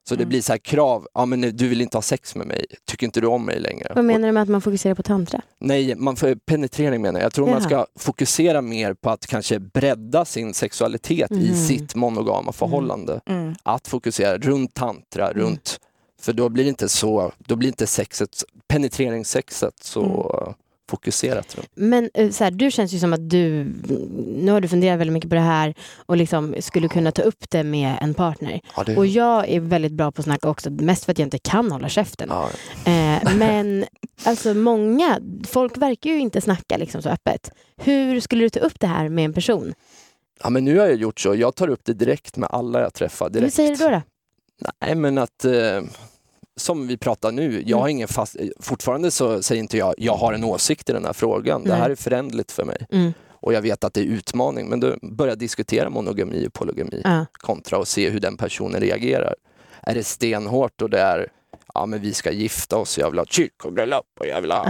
Så 0.09 0.14
det 0.14 0.23
mm. 0.23 0.29
blir 0.29 0.42
så 0.42 0.53
här 0.53 0.59
krav, 0.59 1.09
ja 1.14 1.27
men 1.27 1.40
du 1.40 1.68
vill 1.68 1.81
inte 1.81 1.97
ha 1.97 2.03
sex 2.03 2.35
med 2.35 2.47
mig, 2.47 2.66
tycker 2.85 3.07
inte 3.07 3.21
du 3.21 3.27
om 3.27 3.44
mig 3.44 3.61
längre? 3.61 3.92
Vad 3.94 4.05
menar 4.05 4.29
du 4.29 4.33
med 4.33 4.42
att 4.42 4.49
man 4.49 4.61
fokuserar 4.61 4.94
på 4.94 5.03
tantra? 5.03 5.42
Nej, 5.59 5.94
man 5.94 6.16
får, 6.16 6.35
penetrering 6.35 7.03
menar 7.03 7.21
jag. 7.21 7.25
Jag 7.27 7.33
tror 7.33 7.49
Jaha. 7.49 7.55
man 7.55 7.62
ska 7.62 7.87
fokusera 7.99 8.62
mer 8.62 8.94
på 8.94 9.11
att 9.11 9.27
kanske 9.27 9.59
bredda 9.59 10.25
sin 10.25 10.55
sexualitet 10.55 11.31
mm. 11.31 11.42
i 11.42 11.55
sitt 11.55 11.94
monogama 11.94 12.53
förhållande. 12.53 13.21
Mm. 13.27 13.42
mm. 13.42 13.55
Att 13.62 13.88
fokusera 13.88 14.38
runt 14.38 14.75
tantra, 14.75 15.31
mm. 15.31 15.42
runt, 15.42 15.81
för 16.21 16.33
då 16.33 16.49
blir 16.49 16.68
inte 16.68 16.88
så, 16.88 17.33
då 17.38 17.57
blir 17.57 17.68
inte 17.68 17.87
sexet, 17.87 18.44
penetrationssexet 18.68 19.75
så 19.83 20.03
mm 20.42 20.55
fokuserat. 20.88 21.57
Men 21.74 22.11
eh, 22.14 22.31
så 22.31 22.44
här, 22.44 22.51
du 22.51 22.70
känns 22.70 22.92
ju 22.92 22.98
som 22.98 23.12
att 23.12 23.31
du, 23.31 23.64
nu 24.42 24.53
har 24.53 24.61
du 24.61 24.68
funderat 24.68 25.01
väldigt 25.01 25.12
mycket 25.12 25.31
på 25.31 25.35
det 25.35 25.40
här 25.40 25.74
och 26.07 26.16
liksom 26.16 26.55
skulle 26.61 26.88
kunna 26.88 27.12
ta 27.12 27.22
upp 27.22 27.51
det 27.51 27.62
med 27.62 27.98
en 28.01 28.14
partner. 28.14 28.61
Ja, 28.77 28.85
det... 28.85 28.96
Och 28.96 29.07
jag 29.07 29.48
är 29.48 29.61
väldigt 29.61 29.92
bra 29.92 30.12
på 30.12 30.20
att 30.20 30.24
snacka 30.24 30.48
också, 30.48 30.70
mest 30.70 31.05
för 31.05 31.12
att 31.12 31.18
jag 31.18 31.27
inte 31.27 31.38
kan 31.38 31.72
hålla 31.72 31.88
käften. 31.88 32.29
Ja. 32.31 32.51
Eh, 32.92 33.35
men 33.37 33.85
alltså 34.24 34.55
många, 34.55 35.20
folk 35.46 35.77
verkar 35.77 36.11
ju 36.11 36.18
inte 36.18 36.40
snacka 36.40 36.77
liksom 36.77 37.03
så 37.03 37.09
öppet. 37.09 37.51
Hur 37.77 38.20
skulle 38.20 38.42
du 38.42 38.51
ta 38.51 38.61
upp 38.61 38.81
det 38.81 38.87
här 38.87 39.09
med 39.09 39.24
en 39.24 39.33
person? 39.33 39.74
Ja 40.42 40.51
men 40.51 40.64
nu 40.64 40.79
har 40.79 40.87
jag 40.87 40.96
gjort 40.96 41.20
så, 41.20 41.35
jag 41.35 41.55
tar 41.55 41.68
upp 41.68 41.85
det 41.85 41.92
direkt 41.92 42.37
med 42.37 42.48
alla 42.53 42.81
jag 42.81 42.94
träffar. 42.94 43.31
Direkt. 43.31 43.44
Hur 43.46 43.51
säger 43.51 43.77
du 43.77 43.85
då? 43.85 43.90
då? 43.90 44.03
Nej 44.81 44.94
men 44.94 45.18
att 45.18 45.44
eh 45.44 45.81
som 46.59 46.87
vi 46.87 46.97
pratar 46.97 47.33
nu, 47.33 47.62
jag 47.66 47.77
har 47.77 47.85
mm. 47.85 47.97
ingen 47.97 48.09
fast, 48.09 48.37
fortfarande 48.61 49.11
så 49.11 49.42
säger 49.42 49.62
inte 49.62 49.79
jag, 49.79 49.94
jag 49.99 50.14
har 50.14 50.33
en 50.33 50.44
åsikt 50.44 50.90
i 50.90 50.92
den 50.92 51.05
här 51.05 51.12
frågan. 51.12 51.64
Det 51.64 51.75
här 51.75 51.90
är 51.90 51.94
förändligt 51.94 52.53
för 52.53 52.64
mig. 52.64 52.87
Mm. 52.90 53.12
Och 53.40 53.53
jag 53.53 53.62
vet 53.62 53.85
att 53.85 53.94
det 53.94 54.01
är 54.01 54.05
utmaning, 54.05 54.68
men 54.68 54.81
då 54.81 54.97
börjar 55.03 55.31
jag 55.31 55.38
diskutera 55.38 55.90
monogami 55.90 56.47
och 56.47 56.53
polygami 56.53 57.03
uh. 57.07 57.23
kontra 57.33 57.79
och 57.79 57.88
se 57.88 58.11
hur 58.11 58.21
den 58.21 58.37
personen 58.37 58.81
reagerar. 58.81 59.35
Är 59.83 59.94
det 59.94 60.05
stenhårt 60.05 60.83
och 60.83 60.90
det 60.90 61.01
är 61.01 61.29
ja 61.75 61.87
men 61.87 62.01
vi 62.01 62.14
ska 62.14 62.31
gifta 62.31 62.77
oss, 62.77 62.99
jag 62.99 63.11
vill 63.11 63.18
ha 63.18 63.25
ett 63.25 63.33
kyrkobröllop 63.33 64.07
och 64.21 64.27
jag 64.27 64.40
vill 64.40 64.51
ha 64.51 64.64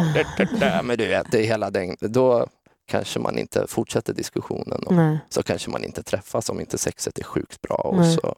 men 0.83 0.98
du 0.98 1.07
vet, 1.07 1.27
det 1.33 1.38
är 1.38 1.44
hela 1.44 1.70
den, 1.70 1.96
då 2.01 2.46
kanske 2.87 3.18
man 3.18 3.38
inte 3.38 3.66
fortsätter 3.66 4.14
diskussionen 4.14 4.83
och 4.83 4.92
så 5.29 5.42
kanske 5.42 5.70
man 5.70 5.85
inte 5.85 6.03
träffas 6.03 6.51
om 6.51 6.61
inte 6.61 6.79
sexet 6.79 7.18
är 7.18 7.24
sjukt 7.24 7.61
bra. 7.61 7.77
Och 7.77 8.07
så 8.07 8.37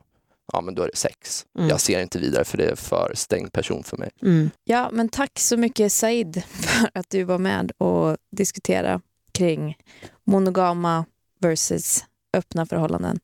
ja 0.53 0.61
men 0.61 0.75
då 0.75 0.83
är 0.83 0.87
det 0.87 0.97
sex. 0.97 1.47
Mm. 1.59 1.69
Jag 1.69 1.81
ser 1.81 2.01
inte 2.01 2.19
vidare 2.19 2.45
för 2.45 2.59
det 2.59 2.65
är 2.65 2.77
för 2.77 3.13
stängd 3.15 3.53
person 3.53 3.83
för 3.85 3.97
mig. 3.97 4.11
Mm. 4.23 4.51
Ja, 4.65 4.89
men 4.93 5.09
tack 5.09 5.39
så 5.39 5.57
mycket 5.57 5.93
Said 5.93 6.43
för 6.51 6.91
att 6.95 7.11
du 7.11 7.25
var 7.25 7.39
med 7.39 7.73
och 7.79 8.17
diskuterade 8.37 9.01
kring 9.33 9.77
monogama 10.25 11.05
versus 11.41 12.05
öppna 12.37 12.67
förhållanden. 12.67 13.19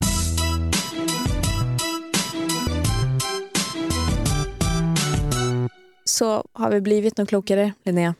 Så 6.04 6.44
har 6.52 6.70
vi 6.70 6.80
blivit 6.80 7.16
något 7.16 7.28
klokare, 7.28 7.72
Linnea? 7.84 8.14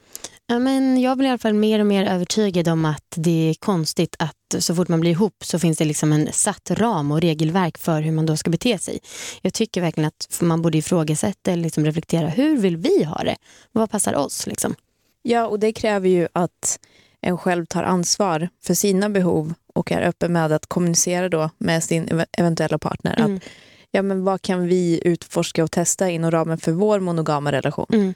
Ja, 0.49 0.59
men 0.59 1.01
jag 1.01 1.19
blir 1.19 1.29
i 1.29 1.31
alla 1.31 1.39
fall 1.39 1.55
mer 1.55 1.81
och 1.81 1.87
mer 1.87 2.05
övertygad 2.05 2.69
om 2.69 2.85
att 2.85 3.15
det 3.17 3.51
är 3.51 3.55
konstigt 3.55 4.17
att 4.19 4.63
så 4.63 4.75
fort 4.75 4.89
man 4.89 5.01
blir 5.01 5.11
ihop 5.11 5.45
så 5.45 5.59
finns 5.59 5.79
det 5.79 5.85
liksom 5.85 6.13
en 6.13 6.33
satt 6.33 6.71
ram 6.71 7.13
och 7.13 7.21
regelverk 7.21 7.79
för 7.79 8.01
hur 8.01 8.13
man 8.13 8.27
då 8.27 8.37
ska 8.37 8.51
bete 8.51 8.79
sig. 8.79 8.99
Jag 9.43 9.55
tycker 9.55 9.81
verkligen 9.81 10.09
att 10.09 10.39
man 10.43 10.63
borde 10.63 10.79
ifrågasätta 10.79 11.53
eller 11.53 11.63
liksom 11.63 11.85
reflektera. 11.85 12.29
Hur 12.29 12.57
vill 12.57 12.77
vi 12.77 13.05
ha 13.05 13.25
det? 13.25 13.37
Vad 13.73 13.91
passar 13.91 14.15
oss? 14.15 14.47
Liksom? 14.47 14.75
Ja, 15.23 15.47
och 15.47 15.59
det 15.59 15.73
kräver 15.73 16.09
ju 16.09 16.29
att 16.33 16.79
en 17.21 17.39
själv 17.39 17.67
tar 17.67 17.83
ansvar 17.83 18.49
för 18.65 18.75
sina 18.75 19.11
behov 19.11 19.55
och 19.75 19.93
är 19.93 20.03
öppen 20.03 20.33
med 20.33 20.53
att 20.53 20.67
kommunicera 20.67 21.29
då 21.29 21.51
med 21.59 21.85
sin 21.85 22.23
eventuella 22.33 22.79
partner. 22.79 23.17
Mm. 23.19 23.37
Att, 23.37 23.43
ja, 23.91 24.03
men 24.03 24.25
vad 24.25 24.43
kan 24.43 24.67
vi 24.67 25.01
utforska 25.05 25.65
och 25.65 25.71
testa 25.71 26.11
inom 26.11 26.31
ramen 26.31 26.59
för 26.59 26.73
vår 26.73 27.01
monogama 27.01 27.53
relation? 27.53 27.87
Mm. 27.93 28.15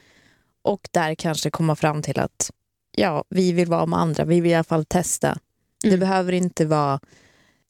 Och 0.62 0.88
där 0.90 1.14
kanske 1.14 1.50
komma 1.50 1.76
fram 1.76 2.02
till 2.02 2.20
att 2.20 2.50
ja, 2.96 3.24
vi 3.28 3.52
vill 3.52 3.68
vara 3.68 3.86
med 3.86 3.98
andra. 3.98 4.24
Vi 4.24 4.40
vill 4.40 4.52
i 4.52 4.54
alla 4.54 4.64
fall 4.64 4.84
testa. 4.84 5.28
Mm. 5.28 5.38
Det 5.82 5.96
behöver 5.96 6.32
inte 6.32 6.66
vara 6.66 7.00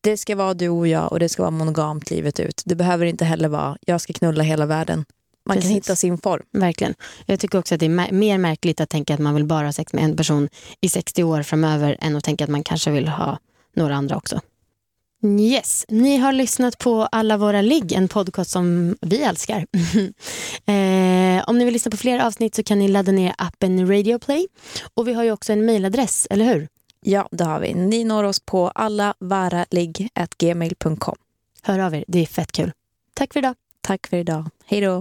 det 0.00 0.16
ska 0.16 0.36
vara 0.36 0.54
du 0.54 0.68
och 0.68 0.88
jag 0.88 1.12
och 1.12 1.18
det 1.18 1.28
ska 1.28 1.42
vara 1.42 1.50
monogamt 1.50 2.10
livet 2.10 2.40
ut. 2.40 2.62
Det 2.66 2.74
behöver 2.74 3.06
inte 3.06 3.24
heller 3.24 3.48
vara 3.48 3.76
jag 3.80 4.00
ska 4.00 4.12
knulla 4.12 4.42
hela 4.42 4.66
världen. 4.66 5.04
Man 5.44 5.56
Precis. 5.56 5.68
kan 5.68 5.74
hitta 5.74 5.96
sin 5.96 6.18
form. 6.18 6.42
Verkligen. 6.52 6.94
Jag 7.26 7.40
tycker 7.40 7.58
också 7.58 7.74
att 7.74 7.80
det 7.80 7.86
är 7.86 8.12
mer 8.12 8.38
märkligt 8.38 8.80
att 8.80 8.88
tänka 8.88 9.14
att 9.14 9.20
man 9.20 9.34
vill 9.34 9.44
bara 9.44 9.66
ha 9.66 9.72
sex 9.72 9.92
med 9.92 10.04
en 10.04 10.16
person 10.16 10.48
i 10.80 10.88
60 10.88 11.24
år 11.24 11.42
framöver 11.42 11.96
än 12.00 12.16
att 12.16 12.24
tänka 12.24 12.44
att 12.44 12.50
man 12.50 12.64
kanske 12.64 12.90
vill 12.90 13.08
ha 13.08 13.38
några 13.76 13.94
andra 13.94 14.16
också. 14.16 14.40
Yes, 15.22 15.84
ni 15.88 16.16
har 16.16 16.32
lyssnat 16.32 16.78
på 16.78 17.08
Alla 17.12 17.36
våra 17.36 17.62
ligg, 17.62 17.92
en 17.92 18.08
podcast 18.08 18.50
som 18.50 18.96
vi 19.00 19.22
älskar. 19.22 19.56
eh, 20.66 21.44
om 21.46 21.58
ni 21.58 21.64
vill 21.64 21.72
lyssna 21.72 21.90
på 21.90 21.96
fler 21.96 22.18
avsnitt 22.18 22.54
så 22.54 22.62
kan 22.62 22.78
ni 22.78 22.88
ladda 22.88 23.12
ner 23.12 23.34
appen 23.38 23.88
Radio 23.88 24.18
Play. 24.18 24.46
Och 24.94 25.08
vi 25.08 25.12
har 25.12 25.24
ju 25.24 25.32
också 25.32 25.52
en 25.52 25.66
mejladress, 25.66 26.26
eller 26.30 26.44
hur? 26.44 26.68
Ja, 27.00 27.28
det 27.30 27.44
har 27.44 27.60
vi. 27.60 27.74
Ni 27.74 28.04
når 28.04 28.24
oss 28.24 28.40
på 28.40 28.68
allavaraligg.gmail.com. 28.68 31.16
Hör 31.62 31.78
av 31.78 31.94
er, 31.94 32.04
det 32.08 32.18
är 32.18 32.26
fett 32.26 32.52
kul. 32.52 32.72
Tack 33.14 33.32
för 33.32 33.40
idag. 33.40 33.54
Tack 33.80 34.06
för 34.06 34.16
idag. 34.16 34.50
Hej 34.64 34.80
då. 34.80 34.98